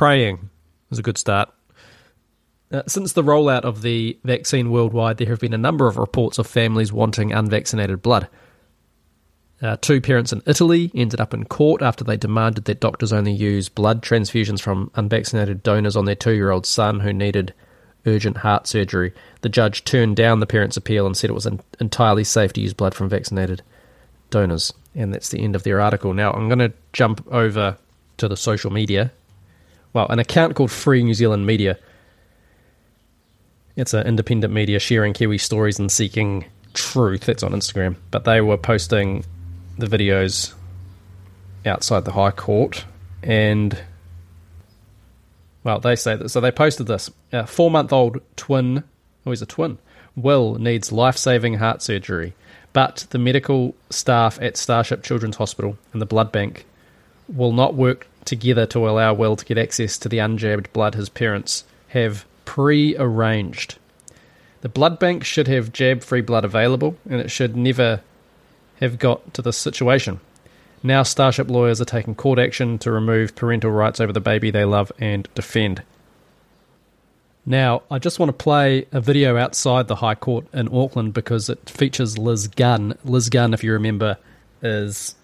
praying 0.00 0.48
is 0.90 0.98
a 0.98 1.02
good 1.02 1.18
start. 1.18 1.50
Uh, 2.72 2.82
since 2.86 3.12
the 3.12 3.22
rollout 3.22 3.64
of 3.64 3.82
the 3.82 4.18
vaccine 4.24 4.70
worldwide, 4.70 5.18
there 5.18 5.28
have 5.28 5.40
been 5.40 5.52
a 5.52 5.58
number 5.58 5.86
of 5.86 5.98
reports 5.98 6.38
of 6.38 6.46
families 6.46 6.90
wanting 6.90 7.34
unvaccinated 7.34 8.00
blood. 8.00 8.26
Uh, 9.60 9.76
two 9.82 10.00
parents 10.00 10.32
in 10.32 10.40
Italy 10.46 10.90
ended 10.94 11.20
up 11.20 11.34
in 11.34 11.44
court 11.44 11.82
after 11.82 12.02
they 12.02 12.16
demanded 12.16 12.64
that 12.64 12.80
doctors 12.80 13.12
only 13.12 13.32
use 13.32 13.68
blood 13.68 14.00
transfusions 14.00 14.58
from 14.58 14.90
unvaccinated 14.94 15.62
donors 15.62 15.96
on 15.96 16.06
their 16.06 16.14
two 16.14 16.32
year 16.32 16.50
old 16.50 16.64
son 16.64 17.00
who 17.00 17.12
needed 17.12 17.52
urgent 18.06 18.38
heart 18.38 18.66
surgery. 18.66 19.12
The 19.42 19.48
judge 19.48 19.84
turned 19.84 20.16
down 20.16 20.40
the 20.40 20.46
parents' 20.46 20.76
appeal 20.76 21.06
and 21.06 21.16
said 21.16 21.30
it 21.30 21.34
was 21.34 21.48
entirely 21.80 22.24
safe 22.24 22.52
to 22.54 22.60
use 22.60 22.74
blood 22.74 22.94
from 22.94 23.08
vaccinated 23.08 23.62
donors. 24.30 24.72
And 24.94 25.14
that's 25.14 25.28
the 25.28 25.40
end 25.40 25.54
of 25.54 25.62
their 25.62 25.80
article. 25.80 26.14
Now, 26.14 26.32
I'm 26.32 26.48
going 26.48 26.58
to 26.58 26.72
jump 26.92 27.26
over 27.30 27.76
to 28.16 28.28
the 28.28 28.36
social 28.36 28.70
media 28.70 29.12
well, 29.92 30.06
an 30.08 30.18
account 30.18 30.54
called 30.54 30.70
Free 30.70 31.02
New 31.02 31.14
Zealand 31.14 31.46
Media. 31.46 31.78
It's 33.76 33.94
an 33.94 34.06
independent 34.06 34.52
media 34.52 34.78
sharing 34.78 35.12
Kiwi 35.12 35.38
stories 35.38 35.78
and 35.78 35.90
seeking 35.90 36.44
truth. 36.74 37.22
That's 37.22 37.42
on 37.42 37.52
Instagram. 37.52 37.96
But 38.10 38.24
they 38.24 38.40
were 38.40 38.56
posting 38.56 39.24
the 39.78 39.86
videos 39.86 40.54
outside 41.66 42.04
the 42.04 42.12
High 42.12 42.30
Court, 42.30 42.84
and 43.22 43.78
well, 45.64 45.80
they 45.80 45.96
say 45.96 46.16
that. 46.16 46.28
So 46.30 46.40
they 46.40 46.50
posted 46.50 46.86
this: 46.86 47.10
a 47.32 47.46
four-month-old 47.46 48.20
twin. 48.36 48.84
Oh, 49.26 49.30
he's 49.30 49.42
a 49.42 49.46
twin. 49.46 49.78
Will 50.16 50.56
needs 50.56 50.92
life-saving 50.92 51.54
heart 51.54 51.82
surgery. 51.82 52.34
But 52.72 53.06
the 53.10 53.18
medical 53.18 53.74
staff 53.90 54.38
at 54.40 54.56
Starship 54.56 55.02
Children's 55.02 55.36
Hospital 55.36 55.76
and 55.92 56.00
the 56.00 56.06
blood 56.06 56.30
bank 56.30 56.66
will 57.28 57.52
not 57.52 57.74
work 57.74 58.06
together 58.24 58.66
to 58.66 58.88
allow 58.88 59.12
Will 59.14 59.36
to 59.36 59.44
get 59.44 59.58
access 59.58 59.98
to 59.98 60.08
the 60.08 60.18
unjabbed 60.18 60.72
blood 60.72 60.94
his 60.94 61.08
parents 61.08 61.64
have 61.88 62.24
pre 62.44 62.96
arranged. 62.96 63.78
The 64.60 64.68
blood 64.68 64.98
bank 64.98 65.24
should 65.24 65.48
have 65.48 65.72
jab 65.72 66.02
free 66.02 66.20
blood 66.20 66.44
available, 66.44 66.96
and 67.08 67.20
it 67.20 67.30
should 67.30 67.56
never 67.56 68.02
have 68.80 68.98
got 68.98 69.32
to 69.34 69.42
this 69.42 69.56
situation. 69.56 70.20
Now, 70.82 71.02
Starship 71.02 71.50
lawyers 71.50 71.80
are 71.80 71.86
taking 71.86 72.14
court 72.14 72.38
action 72.38 72.78
to 72.78 72.90
remove 72.90 73.34
parental 73.34 73.70
rights 73.70 74.00
over 74.00 74.12
the 74.12 74.20
baby 74.20 74.50
they 74.50 74.64
love 74.64 74.90
and 74.98 75.28
defend. 75.34 75.82
Now, 77.44 77.82
I 77.90 77.98
just 77.98 78.18
want 78.18 78.28
to 78.28 78.44
play 78.44 78.86
a 78.92 79.00
video 79.00 79.36
outside 79.36 79.88
the 79.88 79.96
High 79.96 80.14
Court 80.14 80.46
in 80.52 80.68
Auckland 80.74 81.14
because 81.14 81.48
it 81.48 81.68
features 81.68 82.16
Liz 82.16 82.48
Gunn. 82.48 82.96
Liz 83.04 83.28
Gunn, 83.28 83.52
if 83.52 83.64
you 83.64 83.72
remember, 83.72 84.16
is 84.62 85.14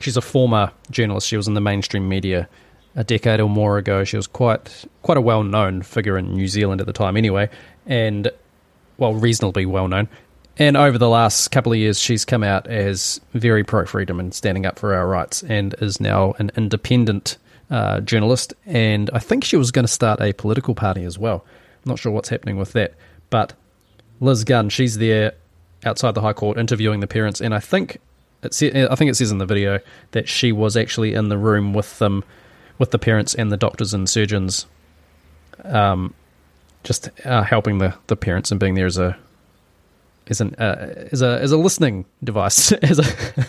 she's 0.00 0.16
a 0.16 0.22
former 0.22 0.72
journalist. 0.90 1.28
She 1.28 1.36
was 1.36 1.48
in 1.48 1.54
the 1.54 1.60
mainstream 1.60 2.08
media 2.08 2.48
a 2.96 3.04
decade 3.04 3.40
or 3.40 3.48
more 3.48 3.78
ago. 3.78 4.04
She 4.04 4.16
was 4.16 4.26
quite 4.26 4.84
quite 5.02 5.18
a 5.18 5.20
well 5.20 5.42
known 5.42 5.82
figure 5.82 6.16
in 6.16 6.32
New 6.32 6.48
Zealand 6.48 6.80
at 6.80 6.86
the 6.86 6.92
time, 6.92 7.16
anyway, 7.16 7.50
and 7.86 8.30
well, 8.96 9.14
reasonably 9.14 9.66
well 9.66 9.88
known. 9.88 10.08
And 10.56 10.76
over 10.76 10.98
the 10.98 11.08
last 11.08 11.48
couple 11.48 11.72
of 11.72 11.78
years, 11.78 11.98
she's 11.98 12.24
come 12.24 12.44
out 12.44 12.66
as 12.68 13.20
very 13.32 13.64
pro 13.64 13.86
freedom 13.86 14.20
and 14.20 14.32
standing 14.32 14.66
up 14.66 14.78
for 14.78 14.94
our 14.94 15.06
rights, 15.08 15.42
and 15.42 15.74
is 15.80 16.00
now 16.00 16.34
an 16.38 16.52
independent 16.56 17.38
uh, 17.70 18.00
journalist. 18.00 18.54
And 18.64 19.10
I 19.12 19.18
think 19.18 19.44
she 19.44 19.56
was 19.56 19.72
going 19.72 19.84
to 19.84 19.92
start 19.92 20.20
a 20.20 20.32
political 20.32 20.74
party 20.74 21.04
as 21.04 21.18
well. 21.18 21.44
I'm 21.84 21.90
not 21.90 21.98
sure 21.98 22.12
what's 22.12 22.28
happening 22.28 22.56
with 22.56 22.72
that, 22.72 22.94
but 23.30 23.52
Liz 24.20 24.44
Gunn, 24.44 24.68
she's 24.68 24.98
there 24.98 25.32
outside 25.84 26.14
the 26.14 26.20
High 26.20 26.32
Court 26.32 26.56
interviewing 26.56 27.00
the 27.00 27.06
parents, 27.06 27.40
and 27.40 27.54
I 27.54 27.60
think 27.60 28.00
it 28.42 28.62
I 28.62 28.94
think 28.94 29.10
it 29.10 29.14
says 29.16 29.32
in 29.32 29.38
the 29.38 29.46
video 29.46 29.80
that 30.12 30.28
she 30.28 30.52
was 30.52 30.76
actually 30.76 31.14
in 31.14 31.30
the 31.30 31.38
room 31.38 31.72
with 31.74 31.98
them, 31.98 32.22
with 32.78 32.90
the 32.90 32.98
parents 32.98 33.34
and 33.34 33.50
the 33.50 33.56
doctors 33.56 33.92
and 33.92 34.08
surgeons, 34.08 34.66
um, 35.64 36.14
just 36.84 37.08
uh, 37.24 37.42
helping 37.42 37.78
the, 37.78 37.94
the 38.06 38.16
parents 38.16 38.50
and 38.50 38.60
being 38.60 38.74
there 38.74 38.86
as 38.86 38.98
a 38.98 39.16
as 40.28 40.40
an 40.40 40.54
uh, 40.56 41.06
as 41.12 41.22
a 41.22 41.40
as 41.40 41.52
a 41.52 41.56
listening 41.56 42.04
device, 42.22 42.72
as 42.82 42.98
a 42.98 43.42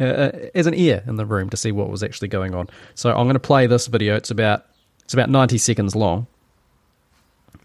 uh, 0.00 0.48
as 0.54 0.66
an 0.66 0.74
ear 0.74 1.02
in 1.06 1.16
the 1.16 1.26
room 1.26 1.50
to 1.50 1.56
see 1.56 1.72
what 1.72 1.90
was 1.90 2.02
actually 2.02 2.28
going 2.28 2.54
on. 2.54 2.68
So 2.94 3.10
I'm 3.10 3.24
going 3.24 3.34
to 3.34 3.40
play 3.40 3.66
this 3.66 3.86
video. 3.86 4.16
It's 4.16 4.30
about 4.30 4.66
it's 5.04 5.14
about 5.14 5.30
90 5.30 5.58
seconds 5.58 5.96
long, 5.96 6.26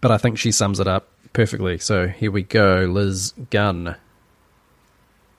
but 0.00 0.10
I 0.10 0.18
think 0.18 0.38
she 0.38 0.50
sums 0.50 0.80
it 0.80 0.86
up 0.86 1.08
perfectly. 1.32 1.78
So 1.78 2.08
here 2.08 2.30
we 2.30 2.42
go, 2.42 2.86
Liz 2.90 3.34
Gunn. 3.50 3.96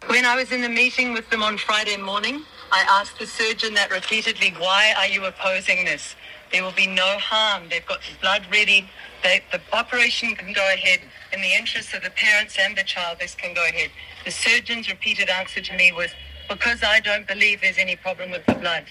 When 0.08 0.26
I 0.26 0.36
was 0.36 0.52
in 0.52 0.62
the 0.62 0.70
meeting 0.70 1.14
with 1.14 1.28
them 1.32 1.42
on 1.42 1.58
Friday 1.58 1.98
morning, 1.98 2.44
I 2.72 2.86
asked 2.88 3.18
the 3.18 3.26
surgeon 3.26 3.74
that 3.74 3.92
repeatedly, 3.92 4.54
"Why 4.60 4.94
are 4.98 5.08
you 5.08 5.26
opposing 5.26 5.86
this? 5.86 6.16
There 6.52 6.64
will 6.64 6.72
be 6.72 6.88
no 6.88 7.18
harm. 7.20 7.64
They've 7.70 7.86
got 7.86 8.00
the 8.02 8.18
blood 8.22 8.44
ready. 8.52 8.90
They, 9.24 9.42
the 9.52 9.62
operation 9.74 10.36
can 10.36 10.54
go 10.54 10.68
ahead." 10.74 11.02
in 11.36 11.42
the 11.42 11.54
interests 11.54 11.94
of 11.94 12.02
the 12.02 12.10
parents 12.12 12.58
and 12.60 12.78
the 12.78 12.84
child, 12.84 13.20
this 13.20 13.36
can 13.36 13.54
go 13.54 13.64
ahead. 13.66 13.92
The 14.24 14.32
surgeon's 14.32 14.90
repeated 14.90 15.30
answer 15.30 15.62
to 15.62 15.76
me 15.76 15.92
was, 15.92 16.12
because 16.50 16.82
I 16.82 17.02
don't 17.02 17.28
believe 17.28 17.62
there's 17.62 17.78
any 17.78 17.98
problem 17.98 18.32
with 18.32 18.46
the 18.46 18.56
blood. 18.56 18.86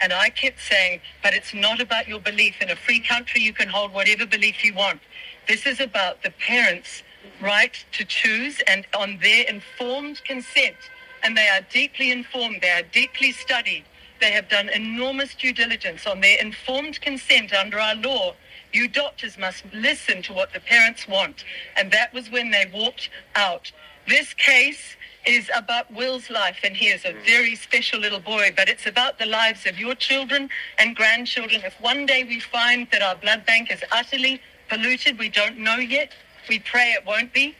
And 0.00 0.12
I 0.12 0.30
kept 0.30 0.58
saying, 0.60 1.00
but 1.22 1.34
it's 1.34 1.52
not 1.52 1.80
about 1.80 2.08
your 2.08 2.18
belief. 2.18 2.60
In 2.60 2.70
a 2.70 2.76
free 2.76 3.00
country, 3.00 3.42
you 3.42 3.52
can 3.52 3.68
hold 3.68 3.92
whatever 3.92 4.26
belief 4.26 4.64
you 4.64 4.74
want. 4.74 5.00
This 5.46 5.66
is 5.66 5.80
about 5.80 6.22
the 6.22 6.30
parents' 6.30 7.02
right 7.40 7.76
to 7.92 8.04
choose 8.04 8.60
and 8.66 8.86
on 8.96 9.18
their 9.22 9.44
informed 9.44 10.24
consent. 10.24 10.76
And 11.22 11.36
they 11.36 11.48
are 11.48 11.60
deeply 11.70 12.10
informed, 12.10 12.62
they 12.62 12.70
are 12.70 12.82
deeply 12.82 13.32
studied. 13.32 13.84
They 14.22 14.30
have 14.30 14.48
done 14.48 14.68
enormous 14.68 15.34
due 15.34 15.52
diligence 15.52 16.06
on 16.06 16.20
their 16.20 16.40
informed 16.40 17.00
consent 17.00 17.52
under 17.52 17.78
our 17.78 17.96
law 17.96 18.34
you 18.72 18.88
doctors 18.88 19.36
must 19.36 19.64
listen 19.72 20.22
to 20.22 20.32
what 20.32 20.52
the 20.52 20.60
parents 20.60 21.06
want. 21.06 21.44
And 21.76 21.90
that 21.90 22.14
was 22.14 22.30
when 22.30 22.50
they 22.50 22.70
walked 22.72 23.10
out. 23.34 23.70
This 24.08 24.32
case 24.34 24.96
is 25.26 25.50
about 25.54 25.92
Will's 25.92 26.30
life, 26.30 26.58
and 26.64 26.76
he 26.76 26.86
is 26.86 27.04
a 27.04 27.14
very 27.24 27.54
special 27.54 28.00
little 28.00 28.20
boy, 28.20 28.52
but 28.56 28.68
it's 28.68 28.86
about 28.86 29.18
the 29.18 29.26
lives 29.26 29.66
of 29.66 29.78
your 29.78 29.94
children 29.94 30.48
and 30.78 30.96
grandchildren. 30.96 31.62
If 31.64 31.80
one 31.80 32.06
day 32.06 32.24
we 32.24 32.40
find 32.40 32.88
that 32.90 33.02
our 33.02 33.14
blood 33.14 33.44
bank 33.44 33.70
is 33.70 33.82
utterly 33.92 34.40
polluted, 34.68 35.18
we 35.18 35.28
don't 35.28 35.58
know 35.58 35.76
yet, 35.76 36.12
we 36.48 36.58
pray 36.58 36.92
it 36.92 37.06
won't 37.06 37.32
be, 37.32 37.54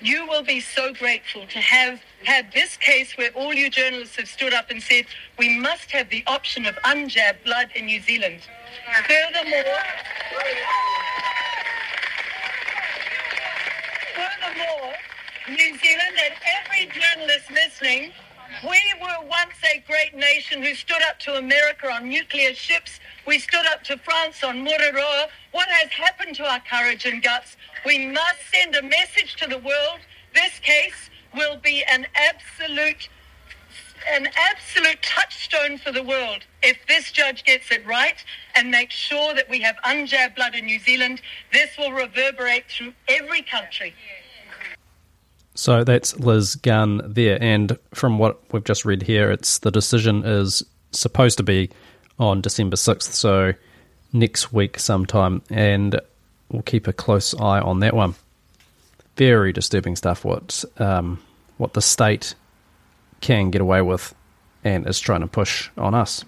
you 0.00 0.26
will 0.26 0.42
be 0.42 0.60
so 0.60 0.92
grateful 0.92 1.46
to 1.46 1.58
have 1.58 2.00
had 2.24 2.52
this 2.52 2.76
case 2.76 3.16
where 3.16 3.30
all 3.32 3.52
you 3.52 3.70
journalists 3.70 4.16
have 4.16 4.28
stood 4.28 4.54
up 4.54 4.70
and 4.70 4.82
said, 4.82 5.06
we 5.38 5.58
must 5.58 5.90
have 5.90 6.08
the 6.10 6.22
option 6.26 6.66
of 6.66 6.74
unjabbed 6.84 7.44
blood 7.44 7.68
in 7.74 7.86
New 7.86 8.00
Zealand. 8.00 8.40
Furthermore, 9.06 9.64
furthermore, 14.14 14.94
New 15.48 15.78
Zealand 15.78 16.16
and 16.24 16.34
every 16.58 16.86
journalist 16.86 17.50
listening, 17.50 18.12
we 18.64 18.80
were 19.00 19.26
once 19.28 19.54
a 19.74 19.82
great 19.86 20.14
nation 20.14 20.62
who 20.62 20.74
stood 20.74 21.02
up 21.08 21.18
to 21.20 21.36
America 21.36 21.90
on 21.90 22.08
nuclear 22.08 22.54
ships. 22.54 22.98
We 23.26 23.38
stood 23.38 23.66
up 23.66 23.84
to 23.84 23.98
France 23.98 24.42
on 24.42 24.64
Mururoa. 24.64 25.28
What 25.52 25.68
has 25.68 25.90
happened 25.90 26.34
to 26.36 26.50
our 26.50 26.60
courage 26.60 27.04
and 27.04 27.22
guts? 27.22 27.56
We 27.84 28.06
must 28.06 28.38
send 28.52 28.74
a 28.74 28.82
message 28.82 29.36
to 29.36 29.48
the 29.48 29.58
world. 29.58 30.00
This 30.34 30.58
case 30.60 31.10
will 31.34 31.56
be 31.56 31.84
an 31.84 32.06
absolute 32.14 33.08
an 34.08 34.28
absolute 34.36 35.02
touchstone 35.02 35.76
for 35.76 35.90
the 35.92 36.02
world 36.02 36.44
if 36.62 36.78
this 36.86 37.10
judge 37.10 37.44
gets 37.44 37.70
it 37.70 37.84
right 37.84 38.24
and 38.54 38.70
makes 38.70 38.94
sure 38.94 39.34
that 39.34 39.50
we 39.50 39.60
have 39.60 39.76
unjabbed 39.84 40.36
blood 40.36 40.54
in 40.54 40.66
New 40.66 40.78
Zealand. 40.78 41.20
This 41.52 41.76
will 41.76 41.92
reverberate 41.92 42.70
through 42.70 42.94
every 43.08 43.42
country. 43.42 43.94
So 45.58 45.82
that's 45.82 46.16
Liz 46.20 46.54
Gunn 46.54 47.02
there, 47.04 47.36
and 47.42 47.76
from 47.92 48.20
what 48.20 48.40
we've 48.52 48.62
just 48.62 48.84
read 48.84 49.02
here, 49.02 49.28
it's 49.32 49.58
the 49.58 49.72
decision 49.72 50.24
is 50.24 50.62
supposed 50.92 51.36
to 51.38 51.42
be 51.42 51.70
on 52.16 52.40
December 52.42 52.76
sixth, 52.76 53.12
so 53.12 53.54
next 54.12 54.52
week 54.52 54.78
sometime, 54.78 55.42
and 55.50 56.00
we'll 56.48 56.62
keep 56.62 56.86
a 56.86 56.92
close 56.92 57.34
eye 57.34 57.58
on 57.58 57.80
that 57.80 57.92
one. 57.92 58.14
Very 59.16 59.52
disturbing 59.52 59.96
stuff. 59.96 60.24
What 60.24 60.64
um, 60.78 61.20
what 61.56 61.72
the 61.72 61.82
state 61.82 62.36
can 63.20 63.50
get 63.50 63.60
away 63.60 63.82
with 63.82 64.14
and 64.62 64.86
is 64.86 65.00
trying 65.00 65.22
to 65.22 65.26
push 65.26 65.70
on 65.76 65.92
us. 65.92 66.24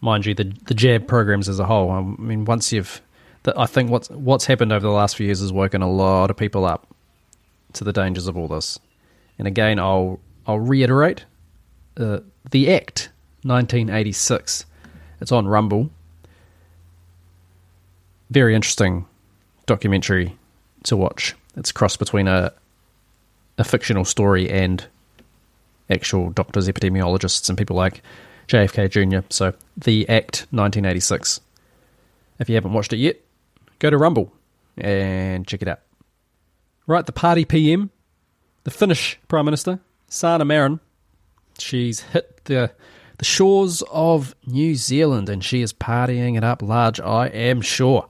Mind 0.00 0.24
you, 0.24 0.32
the 0.32 0.44
the 0.64 0.74
jab 0.74 1.06
programs 1.06 1.50
as 1.50 1.60
a 1.60 1.66
whole. 1.66 1.90
I 1.90 2.00
mean, 2.00 2.46
once 2.46 2.72
you've, 2.72 3.02
the, 3.42 3.52
I 3.60 3.66
think 3.66 3.90
what's 3.90 4.08
what's 4.08 4.46
happened 4.46 4.72
over 4.72 4.86
the 4.86 4.92
last 4.94 5.16
few 5.16 5.26
years 5.26 5.40
has 5.40 5.52
woken 5.52 5.82
a 5.82 5.90
lot 5.90 6.30
of 6.30 6.38
people 6.38 6.64
up 6.64 6.86
to 7.74 7.84
the 7.84 7.92
dangers 7.92 8.26
of 8.26 8.36
all 8.36 8.48
this. 8.48 8.78
And 9.38 9.46
again, 9.46 9.78
I'll 9.78 10.20
I'll 10.46 10.58
reiterate 10.58 11.24
uh, 11.96 12.20
the 12.50 12.72
Act, 12.72 13.10
1986. 13.42 14.64
It's 15.20 15.32
on 15.32 15.46
Rumble. 15.46 15.90
Very 18.30 18.54
interesting 18.54 19.06
documentary 19.66 20.36
to 20.84 20.96
watch. 20.96 21.34
It's 21.56 21.72
cross 21.72 21.96
between 21.96 22.28
a 22.28 22.52
a 23.58 23.64
fictional 23.64 24.04
story 24.04 24.48
and 24.48 24.86
actual 25.90 26.30
doctors, 26.30 26.68
epidemiologists, 26.68 27.48
and 27.48 27.58
people 27.58 27.76
like 27.76 28.02
JFK 28.46 28.88
Jr. 28.90 29.26
So, 29.30 29.52
The 29.76 30.08
Act 30.08 30.46
1986. 30.50 31.40
If 32.38 32.48
you 32.48 32.54
haven't 32.54 32.72
watched 32.72 32.92
it 32.92 32.98
yet, 32.98 33.20
go 33.80 33.90
to 33.90 33.98
Rumble 33.98 34.32
and 34.76 35.46
check 35.46 35.60
it 35.60 35.68
out. 35.68 35.80
Right, 36.88 37.04
the 37.04 37.12
party 37.12 37.44
PM, 37.44 37.90
the 38.64 38.70
Finnish 38.70 39.20
Prime 39.28 39.44
Minister, 39.44 39.78
Sanna 40.08 40.46
Marin, 40.46 40.80
she's 41.58 42.00
hit 42.00 42.46
the 42.46 42.72
the 43.18 43.26
shores 43.26 43.82
of 43.92 44.34
New 44.46 44.74
Zealand 44.74 45.28
and 45.28 45.44
she 45.44 45.60
is 45.60 45.72
partying 45.72 46.38
it 46.38 46.44
up 46.44 46.62
large, 46.62 46.98
I 46.98 47.26
am 47.26 47.60
sure. 47.60 48.08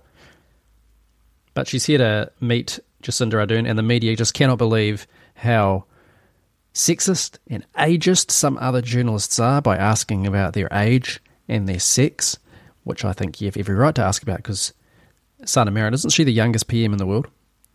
But 1.54 1.66
she's 1.66 1.87
here 1.87 1.99
to 1.99 2.30
meet 2.40 2.78
Jacinda 3.02 3.44
Ardern, 3.44 3.68
and 3.68 3.76
the 3.76 3.82
media 3.82 4.14
just 4.14 4.32
cannot 4.32 4.58
believe 4.58 5.08
how 5.35 5.85
sexist 6.73 7.38
and 7.49 7.66
ageist 7.76 8.30
some 8.30 8.56
other 8.58 8.80
journalists 8.80 9.40
are 9.40 9.61
by 9.61 9.76
asking 9.76 10.25
about 10.25 10.52
their 10.52 10.68
age 10.70 11.20
and 11.49 11.68
their 11.68 11.80
sex, 11.80 12.38
which 12.85 13.04
I 13.04 13.12
think 13.12 13.40
you 13.40 13.47
have 13.47 13.56
every 13.56 13.75
right 13.75 13.94
to 13.97 14.04
ask 14.04 14.23
about 14.23 14.37
because 14.37 14.73
Sanna 15.44 15.73
Marin, 15.73 15.94
isn't 15.94 16.11
she 16.11 16.23
the 16.23 16.32
youngest 16.32 16.68
PM 16.68 16.92
in 16.92 16.99
the 16.99 17.06
world? 17.06 17.26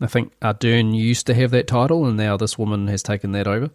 I 0.04 0.08
think 0.08 0.38
Ardern 0.42 0.94
used 0.96 1.26
to 1.28 1.34
have 1.34 1.52
that 1.52 1.68
title 1.68 2.06
and 2.06 2.18
now 2.18 2.38
this 2.38 2.58
woman 2.58 2.88
has 2.88 3.02
taken 3.02 3.32
that 3.32 3.48
over. 3.48 3.70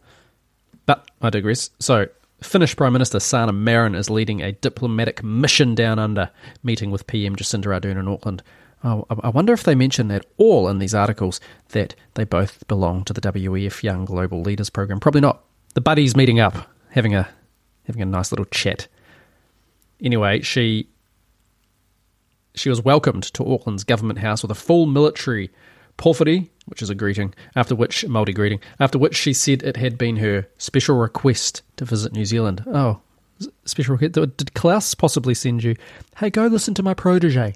But 0.86 1.10
I 1.20 1.30
digress. 1.30 1.70
So, 1.78 2.06
Finnish 2.40 2.76
Prime 2.76 2.92
Minister 2.92 3.18
Sanna 3.18 3.52
Marin 3.52 3.94
is 3.94 4.10
leading 4.10 4.42
a 4.42 4.52
diplomatic 4.52 5.24
mission 5.24 5.74
down 5.74 5.98
under, 5.98 6.30
meeting 6.62 6.90
with 6.90 7.06
PM 7.06 7.34
Jacinda 7.34 7.66
Ardern 7.66 7.98
in 7.98 8.06
Auckland 8.06 8.42
Oh, 8.84 9.06
I 9.10 9.28
wonder 9.30 9.52
if 9.52 9.64
they 9.64 9.74
mention 9.74 10.10
at 10.12 10.24
all 10.36 10.68
in 10.68 10.78
these 10.78 10.94
articles 10.94 11.40
that 11.70 11.96
they 12.14 12.22
both 12.22 12.66
belong 12.68 13.04
to 13.04 13.12
the 13.12 13.20
WEF 13.20 13.82
Young 13.82 14.04
Global 14.04 14.40
Leaders 14.40 14.70
Program. 14.70 15.00
Probably 15.00 15.20
not. 15.20 15.42
The 15.74 15.80
buddies 15.80 16.14
meeting 16.14 16.38
up, 16.38 16.54
having 16.90 17.14
a 17.14 17.28
having 17.84 18.02
a 18.02 18.06
nice 18.06 18.30
little 18.30 18.44
chat. 18.44 18.86
Anyway, 20.00 20.42
she 20.42 20.88
she 22.54 22.68
was 22.68 22.80
welcomed 22.80 23.24
to 23.34 23.44
Auckland's 23.44 23.82
government 23.82 24.20
house 24.20 24.42
with 24.42 24.50
a 24.52 24.56
full 24.56 24.86
military 24.86 25.50
pōwhiri, 25.98 26.48
which 26.66 26.80
is 26.80 26.90
a 26.90 26.94
greeting, 26.94 27.34
after 27.56 27.74
which 27.74 28.04
Māori 28.06 28.34
greeting, 28.34 28.60
after 28.80 28.98
which 28.98 29.16
she 29.16 29.32
said 29.32 29.62
it 29.62 29.76
had 29.76 29.98
been 29.98 30.16
her 30.16 30.48
special 30.58 30.96
request 30.96 31.62
to 31.76 31.84
visit 31.84 32.12
New 32.12 32.24
Zealand. 32.24 32.62
Oh, 32.66 33.00
special 33.64 33.96
request. 33.96 34.36
Did 34.36 34.54
Klaus 34.54 34.94
possibly 34.94 35.34
send 35.34 35.62
you, 35.62 35.76
hey, 36.16 36.30
go 36.30 36.46
listen 36.46 36.74
to 36.74 36.82
my 36.82 36.94
protege, 36.94 37.54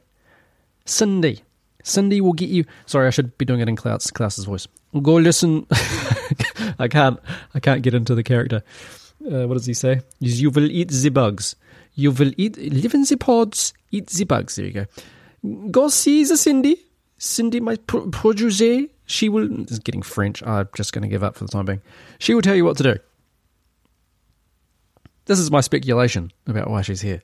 Cindy. 0.85 1.43
Cindy 1.85 2.21
will 2.21 2.33
get 2.33 2.49
you. 2.49 2.65
Sorry, 2.87 3.07
I 3.07 3.11
should 3.11 3.37
be 3.39 3.45
doing 3.45 3.61
it 3.61 3.69
in 3.69 3.77
Klaus, 3.77 4.11
Klaus's 4.11 4.45
voice. 4.45 4.69
Go 5.01 5.15
listen. 5.15 5.67
I 6.79 6.87
can't. 6.89 7.19
I 7.55 7.61
can't 7.61 7.83
get 7.83 7.95
into 7.95 8.15
the 8.15 8.23
character. 8.23 8.63
Uh, 9.25 9.47
what 9.47 9.55
does 9.55 9.67
he 9.67 9.75
say? 9.75 10.01
You 10.21 10.51
will 10.51 10.71
eat 10.71 10.91
the 10.91 11.11
bugs. 11.11 11.57
You 11.95 12.13
will 12.13 12.33
eat, 12.37 12.57
live 12.57 12.95
in 12.95 13.03
the 13.05 13.17
pods, 13.17 13.75
eat 13.91 14.07
the 14.09 14.25
bugs. 14.25 14.57
There 14.57 14.65
you 14.65 14.73
go. 14.73 15.71
Go 15.71 15.89
see 15.89 16.25
the 16.25 16.37
Cindy. 16.37 16.79
Cindy, 17.23 17.61
my 17.61 17.77
pro- 17.77 18.09
protege. 18.09 18.89
She 19.07 19.29
will. 19.29 19.47
This 19.47 19.73
is 19.73 19.79
getting 19.79 20.03
French. 20.03 20.43
I'm 20.43 20.69
just 20.75 20.93
going 20.93 21.03
to 21.03 21.09
give 21.09 21.23
up 21.23 21.37
for 21.37 21.45
the 21.45 21.53
time 21.53 21.67
being. 21.67 21.81
She 22.19 22.35
will 22.35 22.43
tell 22.43 22.57
you 22.57 22.65
what 22.65 22.77
to 22.79 22.83
do. 22.83 22.97
This 25.27 25.39
is 25.39 25.49
my 25.49 25.61
speculation 25.61 26.33
about 26.49 26.69
why 26.69 26.83
she's 26.83 27.01
here. 27.01 27.23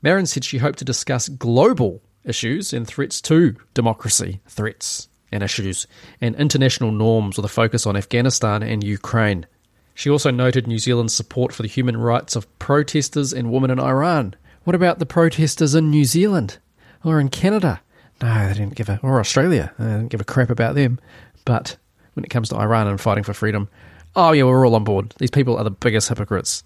Marin 0.00 0.26
said 0.26 0.44
she 0.44 0.58
hoped 0.58 0.78
to 0.78 0.84
discuss 0.84 1.28
global 1.28 2.00
issues 2.22 2.72
and 2.72 2.86
threats 2.86 3.20
to 3.22 3.56
democracy, 3.74 4.40
threats 4.46 5.08
and 5.32 5.42
issues, 5.42 5.88
and 6.20 6.36
international 6.36 6.92
norms 6.92 7.36
with 7.36 7.44
a 7.44 7.48
focus 7.48 7.86
on 7.86 7.96
Afghanistan 7.96 8.62
and 8.62 8.84
Ukraine. 8.84 9.44
She 9.92 10.08
also 10.08 10.30
noted 10.30 10.68
New 10.68 10.78
Zealand's 10.78 11.14
support 11.14 11.52
for 11.52 11.62
the 11.62 11.68
human 11.68 11.96
rights 11.96 12.36
of 12.36 12.46
protesters 12.60 13.32
and 13.32 13.50
women 13.50 13.72
in 13.72 13.80
Iran. 13.80 14.36
What 14.62 14.76
about 14.76 15.00
the 15.00 15.04
protesters 15.04 15.74
in 15.74 15.90
New 15.90 16.04
Zealand 16.04 16.58
or 17.02 17.18
in 17.18 17.28
Canada? 17.28 17.80
No, 18.22 18.48
they 18.48 18.54
didn't 18.54 18.74
give 18.74 18.88
a, 18.88 19.00
or 19.02 19.20
Australia. 19.20 19.72
They 19.78 19.86
didn't 19.86 20.08
give 20.08 20.20
a 20.20 20.24
crap 20.24 20.50
about 20.50 20.74
them. 20.74 20.98
But 21.44 21.76
when 22.14 22.24
it 22.24 22.30
comes 22.30 22.50
to 22.50 22.56
Iran 22.56 22.86
and 22.86 23.00
fighting 23.00 23.24
for 23.24 23.32
freedom, 23.32 23.68
oh 24.14 24.32
yeah, 24.32 24.44
we're 24.44 24.66
all 24.66 24.74
on 24.74 24.84
board. 24.84 25.14
These 25.18 25.30
people 25.30 25.56
are 25.56 25.64
the 25.64 25.70
biggest 25.70 26.08
hypocrites 26.08 26.62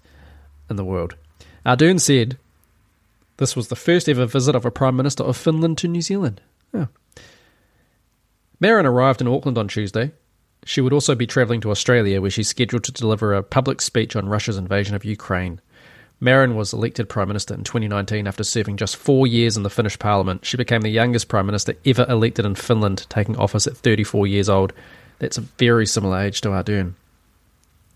in 0.69 0.75
the 0.75 0.85
world. 0.85 1.15
Ardern 1.65 1.99
said 1.99 2.37
this 3.37 3.55
was 3.55 3.67
the 3.67 3.75
first 3.75 4.07
ever 4.07 4.25
visit 4.25 4.55
of 4.55 4.65
a 4.65 4.71
Prime 4.71 4.95
Minister 4.95 5.23
of 5.23 5.37
Finland 5.37 5.77
to 5.79 5.87
New 5.87 6.01
Zealand. 6.01 6.41
Oh. 6.73 6.87
Marin 8.59 8.85
arrived 8.85 9.21
in 9.21 9.27
Auckland 9.27 9.57
on 9.57 9.67
Tuesday. 9.67 10.11
She 10.65 10.81
would 10.81 10.93
also 10.93 11.15
be 11.15 11.27
travelling 11.27 11.61
to 11.61 11.71
Australia, 11.71 12.21
where 12.21 12.31
she's 12.31 12.47
scheduled 12.47 12.83
to 12.85 12.91
deliver 12.91 13.33
a 13.33 13.43
public 13.43 13.81
speech 13.81 14.15
on 14.15 14.29
Russia's 14.29 14.57
invasion 14.57 14.95
of 14.95 15.05
Ukraine. 15.05 15.61
Marin 16.19 16.55
was 16.55 16.73
elected 16.73 17.09
Prime 17.09 17.27
Minister 17.27 17.53
in 17.53 17.63
2019 17.63 18.27
after 18.27 18.43
serving 18.43 18.77
just 18.77 18.95
four 18.95 19.27
years 19.27 19.57
in 19.57 19.63
the 19.63 19.69
Finnish 19.69 19.99
Parliament. 19.99 20.45
She 20.45 20.57
became 20.57 20.81
the 20.81 20.89
youngest 20.89 21.27
Prime 21.27 21.45
Minister 21.45 21.75
ever 21.85 22.05
elected 22.07 22.45
in 22.45 22.55
Finland, 22.55 23.05
taking 23.09 23.35
office 23.37 23.67
at 23.67 23.77
34 23.77 24.27
years 24.27 24.49
old. 24.49 24.73
That's 25.19 25.37
a 25.37 25.41
very 25.41 25.85
similar 25.85 26.19
age 26.19 26.41
to 26.41 26.49
Ardern. 26.49 26.93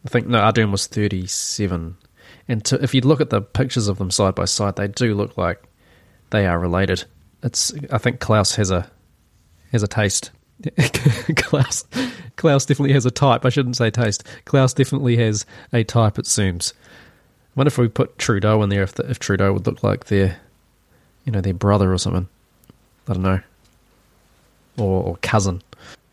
I 0.06 0.10
think, 0.10 0.28
no, 0.28 0.40
Ardern 0.40 0.72
was 0.72 0.88
37. 0.88 1.98
And 2.48 2.66
to, 2.66 2.82
if 2.84 2.94
you 2.94 3.02
look 3.02 3.22
at 3.22 3.30
the 3.30 3.42
pictures 3.42 3.88
of 3.88 3.98
them 3.98 4.12
side 4.12 4.36
by 4.36 4.46
side, 4.46 4.76
they 4.76 4.88
do 4.88 5.14
look 5.14 5.38
like 5.38 5.62
they 6.30 6.46
are 6.46 6.60
related. 6.60 7.06
It's, 7.44 7.74
I 7.92 7.98
think 7.98 8.20
Klaus 8.20 8.56
has 8.56 8.72
a 8.72 8.90
has 9.72 9.84
a 9.84 9.88
taste. 9.88 10.32
Klaus, 11.36 11.86
Klaus 12.36 12.66
definitely 12.66 12.94
has 12.94 13.06
a 13.06 13.12
type. 13.12 13.46
I 13.46 13.50
shouldn't 13.50 13.78
say 13.78 13.92
taste. 13.92 14.26
Klaus 14.46 14.74
definitely 14.74 15.16
has 15.18 15.46
a 15.72 15.84
type. 15.84 16.18
It 16.18 16.26
seems. 16.26 16.74
Wonder 17.60 17.68
if 17.68 17.78
we 17.78 17.90
put 17.90 18.18
Trudeau 18.18 18.64
in 18.64 18.70
there, 18.70 18.84
if 18.84 18.94
the, 18.94 19.10
if 19.10 19.20
Trudeau 19.20 19.52
would 19.52 19.68
look 19.68 19.84
like 19.84 20.06
their, 20.06 20.40
you 21.26 21.34
know, 21.34 21.42
their 21.42 21.54
brother 21.54 21.92
or 21.92 21.98
something. 21.98 22.30
I 23.06 23.14
don't 23.14 23.22
know, 23.22 23.42
or, 24.78 25.04
or 25.04 25.18
cousin. 25.18 25.62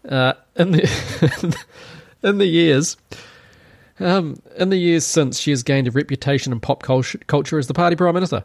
Uh, 0.08 0.32
in 0.56 0.72
the 0.72 1.56
in 2.24 2.38
the 2.38 2.46
years, 2.46 2.96
um, 4.00 4.42
in 4.56 4.70
the 4.70 4.76
years 4.76 5.06
since, 5.06 5.38
she 5.38 5.52
has 5.52 5.62
gained 5.62 5.86
a 5.86 5.92
reputation 5.92 6.52
in 6.52 6.58
pop 6.58 6.82
culture 6.82 7.58
as 7.60 7.68
the 7.68 7.74
party 7.74 7.94
prime 7.94 8.14
minister. 8.14 8.42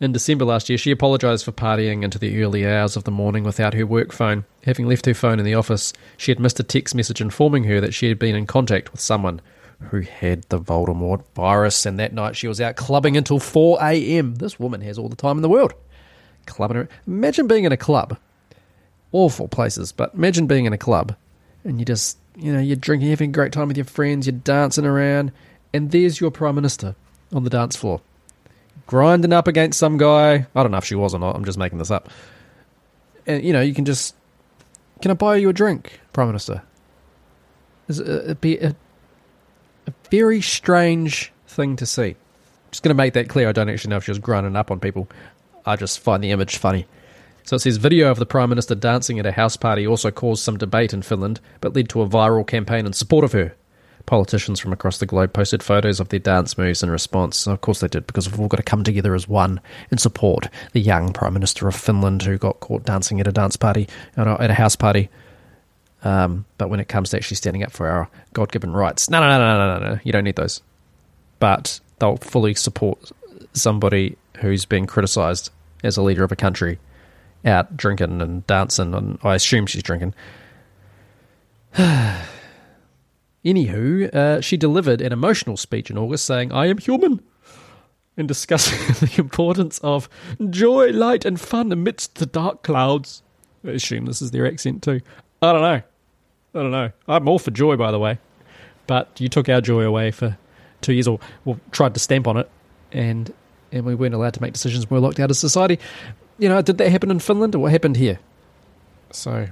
In 0.00 0.12
December 0.12 0.46
last 0.46 0.70
year, 0.70 0.78
she 0.78 0.90
apologised 0.90 1.44
for 1.44 1.52
partying 1.52 2.02
into 2.02 2.18
the 2.18 2.42
early 2.42 2.66
hours 2.66 2.96
of 2.96 3.04
the 3.04 3.10
morning 3.10 3.44
without 3.44 3.74
her 3.74 3.84
work 3.84 4.10
phone. 4.10 4.46
Having 4.64 4.88
left 4.88 5.04
her 5.04 5.12
phone 5.12 5.38
in 5.38 5.44
the 5.44 5.54
office, 5.54 5.92
she 6.16 6.30
had 6.30 6.40
missed 6.40 6.58
a 6.58 6.62
text 6.62 6.94
message 6.94 7.20
informing 7.20 7.64
her 7.64 7.78
that 7.82 7.92
she 7.92 8.08
had 8.08 8.18
been 8.18 8.34
in 8.34 8.46
contact 8.46 8.90
with 8.90 9.02
someone 9.02 9.42
who 9.84 10.00
had 10.00 10.42
the 10.44 10.58
Voldemort 10.60 11.22
virus, 11.34 11.86
and 11.86 11.98
that 11.98 12.12
night 12.12 12.36
she 12.36 12.48
was 12.48 12.60
out 12.60 12.76
clubbing 12.76 13.16
until 13.16 13.38
4 13.38 13.78
a.m. 13.82 14.34
This 14.36 14.58
woman 14.58 14.80
has 14.82 14.98
all 14.98 15.08
the 15.08 15.16
time 15.16 15.36
in 15.38 15.42
the 15.42 15.48
world. 15.48 15.72
Clubbing. 16.46 16.88
Imagine 17.06 17.46
being 17.46 17.64
in 17.64 17.72
a 17.72 17.76
club. 17.76 18.18
Awful 19.12 19.48
places, 19.48 19.92
but 19.92 20.14
imagine 20.14 20.46
being 20.46 20.64
in 20.66 20.72
a 20.72 20.78
club 20.78 21.14
and 21.64 21.78
you 21.78 21.84
just, 21.84 22.18
you 22.36 22.52
know, 22.52 22.60
you're 22.60 22.76
drinking, 22.76 23.08
having 23.08 23.30
a 23.30 23.32
great 23.32 23.52
time 23.52 23.68
with 23.68 23.76
your 23.76 23.86
friends, 23.86 24.26
you're 24.26 24.32
dancing 24.36 24.84
around, 24.84 25.32
and 25.72 25.90
there's 25.90 26.20
your 26.20 26.30
Prime 26.30 26.54
Minister 26.54 26.94
on 27.32 27.44
the 27.44 27.50
dance 27.50 27.76
floor 27.76 28.00
grinding 28.86 29.32
up 29.32 29.48
against 29.48 29.78
some 29.78 29.96
guy. 29.96 30.46
I 30.54 30.62
don't 30.62 30.70
know 30.70 30.78
if 30.78 30.84
she 30.84 30.94
was 30.94 31.14
or 31.14 31.18
not. 31.18 31.34
I'm 31.34 31.44
just 31.44 31.56
making 31.58 31.78
this 31.78 31.90
up. 31.90 32.10
And 33.26 33.42
you 33.42 33.52
know, 33.52 33.60
you 33.62 33.72
can 33.74 33.84
just 33.84 34.14
can 35.00 35.10
I 35.10 35.14
buy 35.14 35.36
you 35.36 35.48
a 35.48 35.52
drink, 35.52 36.00
Prime 36.12 36.26
Minister? 36.28 36.62
It's- 37.88 37.98
It'd 38.06 38.30
uh, 38.30 38.34
be 38.34 38.58
a, 38.58 38.70
a 38.70 38.74
very 40.18 40.40
strange 40.40 41.32
thing 41.48 41.74
to 41.74 41.84
see. 41.84 42.14
Just 42.70 42.84
going 42.84 42.90
to 42.90 43.02
make 43.02 43.14
that 43.14 43.28
clear. 43.28 43.48
I 43.48 43.52
don't 43.52 43.68
actually 43.68 43.90
know 43.90 43.96
if 43.96 44.04
she 44.04 44.12
was 44.12 44.20
grinding 44.20 44.54
up 44.54 44.70
on 44.70 44.78
people. 44.78 45.08
I 45.66 45.74
just 45.74 45.98
find 45.98 46.22
the 46.22 46.30
image 46.30 46.56
funny. 46.56 46.86
So 47.42 47.56
it 47.56 47.60
says 47.60 47.78
video 47.78 48.12
of 48.12 48.20
the 48.20 48.26
Prime 48.26 48.48
Minister 48.48 48.76
dancing 48.76 49.18
at 49.18 49.26
a 49.26 49.32
house 49.32 49.56
party 49.56 49.84
also 49.84 50.12
caused 50.12 50.44
some 50.44 50.56
debate 50.56 50.94
in 50.94 51.02
Finland, 51.02 51.40
but 51.60 51.74
led 51.74 51.88
to 51.88 52.02
a 52.02 52.08
viral 52.08 52.46
campaign 52.46 52.86
in 52.86 52.92
support 52.92 53.24
of 53.24 53.32
her. 53.32 53.56
Politicians 54.06 54.60
from 54.60 54.72
across 54.72 54.98
the 54.98 55.06
globe 55.06 55.32
posted 55.32 55.64
photos 55.64 55.98
of 55.98 56.10
their 56.10 56.20
dance 56.20 56.56
moves 56.56 56.82
in 56.82 56.90
response. 56.90 57.48
Of 57.48 57.60
course 57.60 57.80
they 57.80 57.88
did, 57.88 58.06
because 58.06 58.30
we've 58.30 58.38
all 58.38 58.48
got 58.48 58.58
to 58.58 58.62
come 58.62 58.84
together 58.84 59.16
as 59.16 59.26
one 59.26 59.60
and 59.90 59.98
support 59.98 60.48
the 60.72 60.80
young 60.80 61.12
Prime 61.12 61.34
Minister 61.34 61.66
of 61.66 61.74
Finland 61.74 62.22
who 62.22 62.38
got 62.38 62.60
caught 62.60 62.84
dancing 62.84 63.18
at 63.20 63.26
a 63.26 63.32
dance 63.32 63.56
party, 63.56 63.88
at 64.16 64.28
a, 64.28 64.40
at 64.40 64.50
a 64.50 64.54
house 64.54 64.76
party. 64.76 65.08
Um, 66.04 66.44
but 66.58 66.68
when 66.68 66.80
it 66.80 66.88
comes 66.88 67.10
to 67.10 67.16
actually 67.16 67.38
standing 67.38 67.64
up 67.64 67.72
for 67.72 67.88
our 67.88 68.08
God 68.34 68.52
given 68.52 68.72
rights, 68.72 69.08
no, 69.10 69.20
no, 69.20 69.26
no, 69.26 69.38
no, 69.38 69.56
no, 69.56 69.78
no, 69.78 69.94
no, 69.94 70.00
you 70.04 70.12
don't 70.12 70.24
need 70.24 70.36
those. 70.36 70.62
But 71.40 71.80
they'll 71.98 72.18
fully 72.18 72.54
support 72.54 73.10
somebody 73.54 74.16
who's 74.38 74.64
been 74.66 74.86
criticised 74.86 75.50
as 75.82 75.96
a 75.96 76.02
leader 76.02 76.22
of 76.22 76.32
a 76.32 76.36
country 76.36 76.78
out 77.44 77.76
drinking 77.76 78.20
and 78.22 78.46
dancing, 78.46 78.94
and 78.94 79.18
I 79.22 79.34
assume 79.34 79.66
she's 79.66 79.82
drinking. 79.82 80.14
Anywho, 83.44 84.14
uh, 84.14 84.40
she 84.40 84.56
delivered 84.56 85.00
an 85.00 85.12
emotional 85.12 85.56
speech 85.56 85.90
in 85.90 85.98
August 85.98 86.24
saying, 86.24 86.52
I 86.52 86.66
am 86.66 86.78
human, 86.78 87.20
and 88.16 88.26
discussing 88.28 88.78
the 89.06 89.14
importance 89.18 89.78
of 89.80 90.08
joy, 90.48 90.90
light, 90.90 91.24
and 91.24 91.40
fun 91.40 91.72
amidst 91.72 92.16
the 92.16 92.26
dark 92.26 92.62
clouds. 92.62 93.22
I 93.66 93.70
assume 93.70 94.06
this 94.06 94.22
is 94.22 94.30
their 94.30 94.46
accent 94.46 94.82
too. 94.82 95.00
I 95.42 95.52
don't 95.52 95.62
know. 95.62 95.82
I 96.54 96.58
don't 96.58 96.70
know. 96.70 96.90
I'm 97.08 97.28
all 97.28 97.38
for 97.38 97.50
joy, 97.50 97.76
by 97.76 97.90
the 97.90 97.98
way. 97.98 98.18
But 98.86 99.20
you 99.20 99.28
took 99.28 99.48
our 99.48 99.60
joy 99.60 99.82
away 99.82 100.10
for 100.10 100.36
two 100.80 100.92
years, 100.92 101.08
or 101.08 101.18
well, 101.44 101.58
tried 101.72 101.94
to 101.94 102.00
stamp 102.00 102.28
on 102.28 102.36
it, 102.36 102.50
and 102.92 103.32
and 103.72 103.84
we 103.84 103.94
weren't 103.94 104.14
allowed 104.14 104.34
to 104.34 104.42
make 104.42 104.52
decisions. 104.52 104.88
We 104.88 104.94
were 104.94 105.00
locked 105.00 105.18
out 105.18 105.30
of 105.30 105.36
society. 105.36 105.78
You 106.38 106.48
know, 106.48 106.62
did 106.62 106.78
that 106.78 106.90
happen 106.90 107.10
in 107.10 107.18
Finland, 107.18 107.54
or 107.54 107.60
what 107.60 107.72
happened 107.72 107.96
here? 107.96 108.18
So 109.10 109.46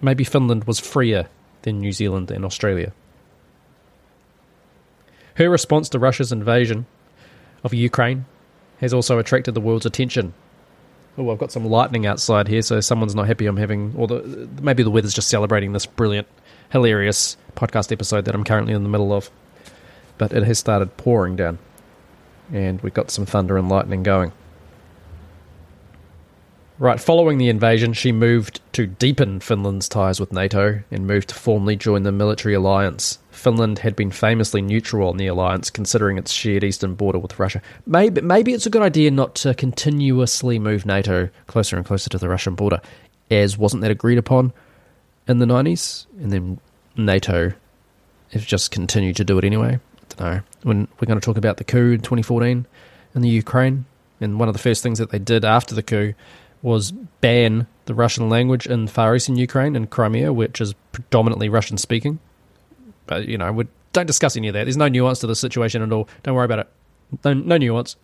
maybe 0.00 0.24
Finland 0.24 0.64
was 0.64 0.80
freer 0.80 1.28
than 1.62 1.80
New 1.80 1.92
Zealand 1.92 2.30
and 2.30 2.44
Australia. 2.44 2.92
Her 5.34 5.50
response 5.50 5.88
to 5.90 5.98
Russia's 5.98 6.32
invasion 6.32 6.86
of 7.62 7.74
Ukraine 7.74 8.24
has 8.80 8.94
also 8.94 9.18
attracted 9.18 9.54
the 9.54 9.60
world's 9.60 9.86
attention. 9.86 10.32
Oh, 11.18 11.30
I've 11.30 11.38
got 11.38 11.50
some 11.50 11.64
lightning 11.64 12.06
outside 12.06 12.46
here, 12.46 12.62
so 12.62 12.80
someone's 12.80 13.14
not 13.14 13.26
happy 13.26 13.46
I'm 13.46 13.56
having, 13.56 13.94
or 13.96 14.06
the, 14.06 14.48
maybe 14.60 14.82
the 14.82 14.90
weather's 14.90 15.14
just 15.14 15.28
celebrating 15.28 15.72
this 15.72 15.86
brilliant, 15.86 16.28
hilarious 16.70 17.36
podcast 17.54 17.90
episode 17.90 18.26
that 18.26 18.34
I'm 18.34 18.44
currently 18.44 18.74
in 18.74 18.82
the 18.82 18.88
middle 18.88 19.12
of. 19.12 19.30
But 20.18 20.32
it 20.32 20.42
has 20.42 20.58
started 20.58 20.96
pouring 20.98 21.36
down, 21.36 21.58
and 22.52 22.80
we've 22.82 22.92
got 22.94 23.10
some 23.10 23.24
thunder 23.24 23.56
and 23.56 23.68
lightning 23.68 24.02
going. 24.02 24.32
Right, 26.78 27.00
following 27.00 27.38
the 27.38 27.48
invasion, 27.48 27.94
she 27.94 28.12
moved 28.12 28.60
to 28.72 28.86
deepen 28.86 29.40
Finland's 29.40 29.88
ties 29.88 30.20
with 30.20 30.30
NATO 30.30 30.82
and 30.90 31.06
moved 31.06 31.30
to 31.30 31.34
formally 31.34 31.76
join 31.76 32.02
the 32.02 32.12
military 32.12 32.52
alliance. 32.52 33.18
Finland 33.36 33.80
had 33.80 33.94
been 33.94 34.10
famously 34.10 34.62
neutral 34.62 35.08
on 35.08 35.16
the 35.16 35.26
alliance, 35.26 35.70
considering 35.70 36.18
its 36.18 36.32
shared 36.32 36.64
eastern 36.64 36.94
border 36.94 37.18
with 37.18 37.38
Russia. 37.38 37.60
Maybe, 37.86 38.20
maybe 38.20 38.52
it's 38.52 38.66
a 38.66 38.70
good 38.70 38.82
idea 38.82 39.10
not 39.10 39.34
to 39.36 39.54
continuously 39.54 40.58
move 40.58 40.86
NATO 40.86 41.28
closer 41.46 41.76
and 41.76 41.84
closer 41.84 42.10
to 42.10 42.18
the 42.18 42.28
Russian 42.28 42.54
border, 42.54 42.80
as 43.30 43.58
wasn't 43.58 43.82
that 43.82 43.90
agreed 43.90 44.18
upon 44.18 44.52
in 45.28 45.38
the 45.38 45.46
90s? 45.46 46.06
And 46.18 46.32
then 46.32 46.60
NATO 46.96 47.52
has 48.32 48.44
just 48.44 48.70
continued 48.70 49.16
to 49.16 49.24
do 49.24 49.38
it 49.38 49.44
anyway. 49.44 49.78
I 49.78 50.14
don't 50.16 50.34
know. 50.34 50.40
When 50.62 50.88
we're 50.98 51.06
going 51.06 51.20
to 51.20 51.24
talk 51.24 51.36
about 51.36 51.58
the 51.58 51.64
coup 51.64 51.92
in 51.92 52.00
2014 52.00 52.66
in 53.14 53.22
the 53.22 53.28
Ukraine, 53.28 53.84
and 54.20 54.38
one 54.38 54.48
of 54.48 54.54
the 54.54 54.60
first 54.60 54.82
things 54.82 54.98
that 54.98 55.10
they 55.10 55.18
did 55.18 55.44
after 55.44 55.74
the 55.74 55.82
coup 55.82 56.14
was 56.62 56.92
ban 57.20 57.66
the 57.84 57.94
Russian 57.94 58.28
language 58.28 58.66
in 58.66 58.88
Far 58.88 59.14
Eastern 59.14 59.36
Ukraine 59.36 59.76
and 59.76 59.90
Crimea, 59.90 60.32
which 60.32 60.60
is 60.60 60.74
predominantly 60.92 61.48
Russian 61.48 61.78
speaking. 61.78 62.18
But, 63.06 63.28
you 63.28 63.38
know, 63.38 63.52
we 63.52 63.66
don't 63.92 64.06
discuss 64.06 64.36
any 64.36 64.48
of 64.48 64.54
that. 64.54 64.64
There's 64.64 64.76
no 64.76 64.88
nuance 64.88 65.20
to 65.20 65.26
the 65.26 65.36
situation 65.36 65.82
at 65.82 65.92
all. 65.92 66.08
Don't 66.22 66.34
worry 66.34 66.44
about 66.44 66.60
it. 66.60 66.68
No, 67.24 67.34
no 67.34 67.56
nuance. 67.56 67.96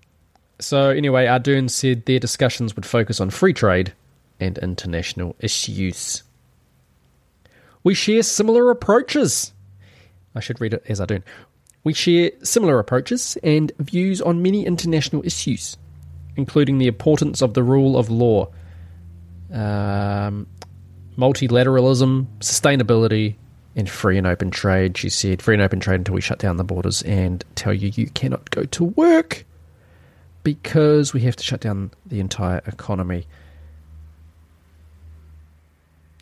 So, 0.58 0.90
anyway, 0.90 1.26
Ardern 1.26 1.68
said 1.68 2.06
their 2.06 2.18
discussions 2.18 2.76
would 2.76 2.86
focus 2.86 3.20
on 3.20 3.30
free 3.30 3.52
trade 3.52 3.92
and 4.38 4.58
international 4.58 5.34
issues. 5.40 6.22
We 7.82 7.94
share 7.94 8.22
similar 8.22 8.70
approaches. 8.70 9.52
I 10.34 10.40
should 10.40 10.60
read 10.60 10.74
it 10.74 10.84
as 10.88 11.00
Ardern. 11.00 11.22
We 11.84 11.94
share 11.94 12.30
similar 12.44 12.78
approaches 12.78 13.36
and 13.42 13.72
views 13.78 14.22
on 14.22 14.40
many 14.40 14.64
international 14.64 15.26
issues 15.26 15.76
including 16.36 16.78
the 16.78 16.86
importance 16.86 17.42
of 17.42 17.54
the 17.54 17.62
rule 17.62 17.96
of 17.96 18.10
law, 18.10 18.48
um, 19.52 20.46
multilateralism, 21.16 22.26
sustainability, 22.40 23.36
and 23.74 23.88
free 23.88 24.18
and 24.18 24.26
open 24.26 24.50
trade. 24.50 24.96
She 24.96 25.08
said, 25.08 25.42
free 25.42 25.54
and 25.54 25.62
open 25.62 25.80
trade 25.80 25.96
until 25.96 26.14
we 26.14 26.20
shut 26.20 26.38
down 26.38 26.56
the 26.56 26.64
borders 26.64 27.02
and 27.02 27.44
tell 27.54 27.72
you 27.72 27.92
you 27.94 28.08
cannot 28.10 28.50
go 28.50 28.64
to 28.64 28.84
work 28.84 29.44
because 30.42 31.12
we 31.12 31.20
have 31.22 31.36
to 31.36 31.44
shut 31.44 31.60
down 31.60 31.90
the 32.06 32.20
entire 32.20 32.62
economy. 32.66 33.26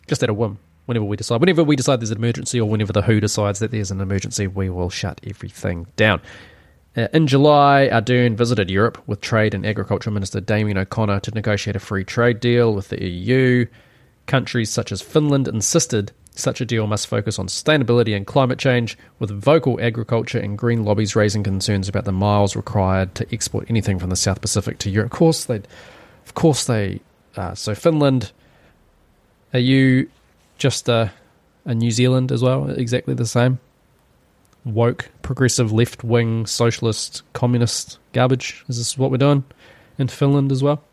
Just 0.07 0.23
at 0.23 0.29
a 0.29 0.33
whim. 0.33 0.59
Whenever 0.85 1.05
we 1.05 1.15
decide, 1.15 1.39
whenever 1.39 1.63
we 1.63 1.75
decide 1.75 2.01
there's 2.01 2.11
an 2.11 2.17
emergency, 2.17 2.59
or 2.59 2.67
whenever 2.67 2.91
the 2.91 3.03
WHO 3.03 3.19
decides 3.21 3.59
that 3.59 3.71
there's 3.71 3.91
an 3.91 4.01
emergency, 4.01 4.47
we 4.47 4.69
will 4.69 4.89
shut 4.89 5.21
everything 5.23 5.87
down. 5.95 6.19
Uh, 6.97 7.07
in 7.13 7.27
July, 7.27 7.87
Ardern 7.89 8.35
visited 8.35 8.69
Europe 8.69 9.01
with 9.07 9.21
Trade 9.21 9.53
and 9.53 9.65
Agriculture 9.65 10.11
Minister 10.11 10.41
Damien 10.41 10.77
O'Connor 10.77 11.21
to 11.21 11.31
negotiate 11.31 11.77
a 11.77 11.79
free 11.79 12.03
trade 12.03 12.41
deal 12.41 12.73
with 12.73 12.89
the 12.89 13.01
EU. 13.01 13.65
Countries 14.25 14.69
such 14.69 14.91
as 14.91 15.01
Finland 15.01 15.47
insisted 15.47 16.11
such 16.33 16.61
a 16.61 16.65
deal 16.65 16.87
must 16.87 17.07
focus 17.07 17.37
on 17.37 17.47
sustainability 17.47 18.15
and 18.15 18.25
climate 18.25 18.57
change, 18.57 18.97
with 19.19 19.29
vocal 19.31 19.79
agriculture 19.81 20.39
and 20.39 20.57
green 20.57 20.85
lobbies 20.85 21.15
raising 21.15 21.43
concerns 21.43 21.89
about 21.89 22.05
the 22.05 22.11
miles 22.11 22.55
required 22.55 23.13
to 23.15 23.27
export 23.33 23.69
anything 23.69 23.99
from 23.99 24.09
the 24.09 24.15
South 24.15 24.41
Pacific 24.41 24.77
to 24.79 24.89
Europe. 24.89 25.11
Of 25.11 25.17
course, 25.17 25.45
they, 25.45 25.61
of 26.25 26.33
course 26.33 26.65
they. 26.65 27.01
Uh, 27.35 27.53
so 27.53 27.75
Finland, 27.75 28.31
are 29.53 29.59
you 29.59 30.09
just 30.57 30.87
a, 30.89 31.11
a 31.65 31.75
New 31.75 31.91
Zealand 31.91 32.31
as 32.31 32.41
well? 32.41 32.69
Exactly 32.69 33.13
the 33.13 33.25
same 33.25 33.59
woke, 34.63 35.09
progressive, 35.21 35.71
left 35.71 36.03
wing, 36.03 36.45
socialist, 36.45 37.23
communist 37.33 37.97
garbage. 38.13 38.63
Is 38.69 38.77
this 38.77 38.97
what 38.97 39.11
we're 39.11 39.17
doing 39.17 39.43
in 39.97 40.07
Finland 40.07 40.51
as 40.51 40.63
well? 40.63 40.83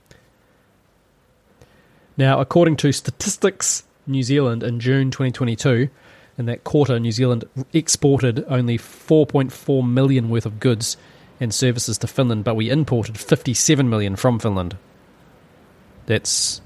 Now, 2.17 2.41
according 2.41 2.77
to 2.79 2.93
Statistics 2.93 3.85
New 4.09 4.23
Zealand 4.23 4.63
in 4.63 4.81
June 4.81 5.11
2022, 5.11 5.89
in 6.39 6.47
that 6.47 6.65
quarter, 6.65 6.99
New 6.99 7.13
Zealand 7.13 7.45
exported 7.73 8.45
only 8.49 8.79
4.4 8.79 9.89
million 9.89 10.31
worth 10.31 10.47
of 10.47 10.61
goods 10.61 10.97
and 11.41 11.53
services 11.53 11.99
to 11.99 12.07
Finland, 12.07 12.45
but 12.45 12.55
we 12.55 12.71
imported 12.71 13.19
57 13.19 13.89
million 13.89 14.17
from 14.17 14.39
Finland. 14.39 14.77
That's 16.07 16.61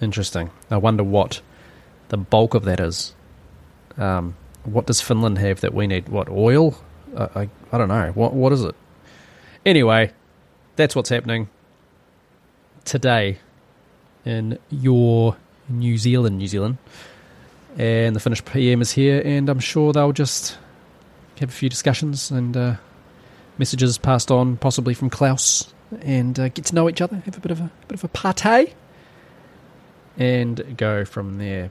interesting. 0.00 0.50
I 0.70 0.78
wonder 0.78 1.04
what 1.04 1.40
the 2.08 2.16
bulk 2.16 2.54
of 2.54 2.64
that 2.64 2.80
is. 2.80 3.14
Um, 3.98 4.36
what 4.64 4.86
does 4.86 5.00
Finland 5.00 5.38
have 5.38 5.60
that 5.60 5.72
we 5.74 5.86
need? 5.86 6.08
What 6.08 6.28
oil? 6.28 6.76
Uh, 7.14 7.28
I 7.34 7.48
I 7.72 7.78
don't 7.78 7.88
know. 7.88 8.10
What 8.14 8.34
what 8.34 8.52
is 8.52 8.64
it? 8.64 8.74
Anyway, 9.64 10.12
that's 10.76 10.94
what's 10.96 11.08
happening 11.08 11.48
today 12.84 13.38
in 14.24 14.58
your 14.70 15.36
New 15.68 15.98
Zealand, 15.98 16.38
New 16.38 16.46
Zealand, 16.46 16.78
and 17.78 18.16
the 18.16 18.20
Finnish 18.20 18.44
PM 18.44 18.80
is 18.80 18.92
here, 18.92 19.22
and 19.24 19.48
I'm 19.48 19.58
sure 19.58 19.92
they'll 19.92 20.12
just 20.12 20.56
have 21.40 21.48
a 21.48 21.52
few 21.52 21.68
discussions 21.68 22.30
and 22.30 22.56
uh, 22.56 22.76
messages 23.58 23.98
passed 23.98 24.30
on, 24.30 24.56
possibly 24.56 24.94
from 24.94 25.10
Klaus, 25.10 25.72
and 26.00 26.38
uh, 26.38 26.48
get 26.48 26.64
to 26.66 26.74
know 26.74 26.88
each 26.88 27.00
other, 27.00 27.16
have 27.16 27.36
a 27.36 27.40
bit 27.40 27.50
of 27.50 27.60
a, 27.60 27.64
a 27.64 27.86
bit 27.88 27.98
of 27.98 28.04
a 28.04 28.08
party, 28.08 28.74
and 30.16 30.76
go 30.76 31.04
from 31.04 31.38
there. 31.38 31.70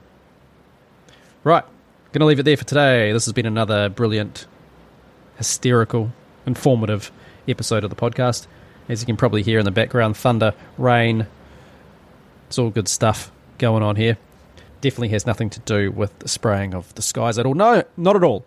Right. 1.42 1.64
Going 2.12 2.20
to 2.20 2.26
leave 2.26 2.38
it 2.38 2.44
there 2.44 2.56
for 2.56 2.64
today. 2.64 3.12
This 3.12 3.26
has 3.26 3.32
been 3.32 3.46
another 3.46 3.88
brilliant, 3.88 4.46
hysterical, 5.36 6.12
informative 6.46 7.10
episode 7.46 7.84
of 7.84 7.90
the 7.90 7.96
podcast. 7.96 8.46
As 8.88 9.00
you 9.00 9.06
can 9.06 9.16
probably 9.16 9.42
hear 9.42 9.58
in 9.58 9.64
the 9.64 9.70
background, 9.70 10.16
thunder, 10.16 10.54
rain. 10.78 11.26
It's 12.48 12.58
all 12.58 12.70
good 12.70 12.88
stuff 12.88 13.32
going 13.58 13.82
on 13.82 13.96
here. 13.96 14.18
Definitely 14.80 15.08
has 15.08 15.26
nothing 15.26 15.50
to 15.50 15.60
do 15.60 15.90
with 15.90 16.18
the 16.18 16.28
spraying 16.28 16.74
of 16.74 16.94
the 16.94 17.02
skies 17.02 17.38
at 17.38 17.46
all. 17.46 17.54
No, 17.54 17.82
not 17.96 18.16
at 18.16 18.22
all. 18.22 18.44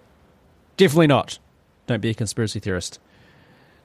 Definitely 0.78 1.08
not. 1.08 1.40
Don't 1.88 2.02
be 2.02 2.10
a 2.10 2.14
conspiracy 2.14 2.60
theorist. 2.60 3.00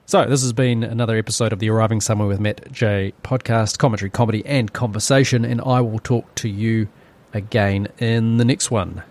So, 0.07 0.27
this 0.27 0.43
has 0.43 0.53
been 0.53 0.85
another 0.85 1.17
episode 1.17 1.53
of 1.53 1.59
the 1.59 1.71
Arriving 1.71 2.03
Somewhere 2.03 2.29
with 2.29 2.39
Matt 2.39 2.71
J 2.71 3.15
podcast, 3.23 3.79
commentary, 3.79 4.11
comedy, 4.11 4.45
and 4.45 4.71
conversation, 4.73 5.47
and 5.47 5.63
I 5.63 5.81
will 5.81 5.99
talk 5.99 6.35
to 6.37 6.49
you 6.49 6.89
again 7.33 7.89
in 7.99 8.37
the 8.37 8.45
next 8.45 8.71
one. 8.71 9.03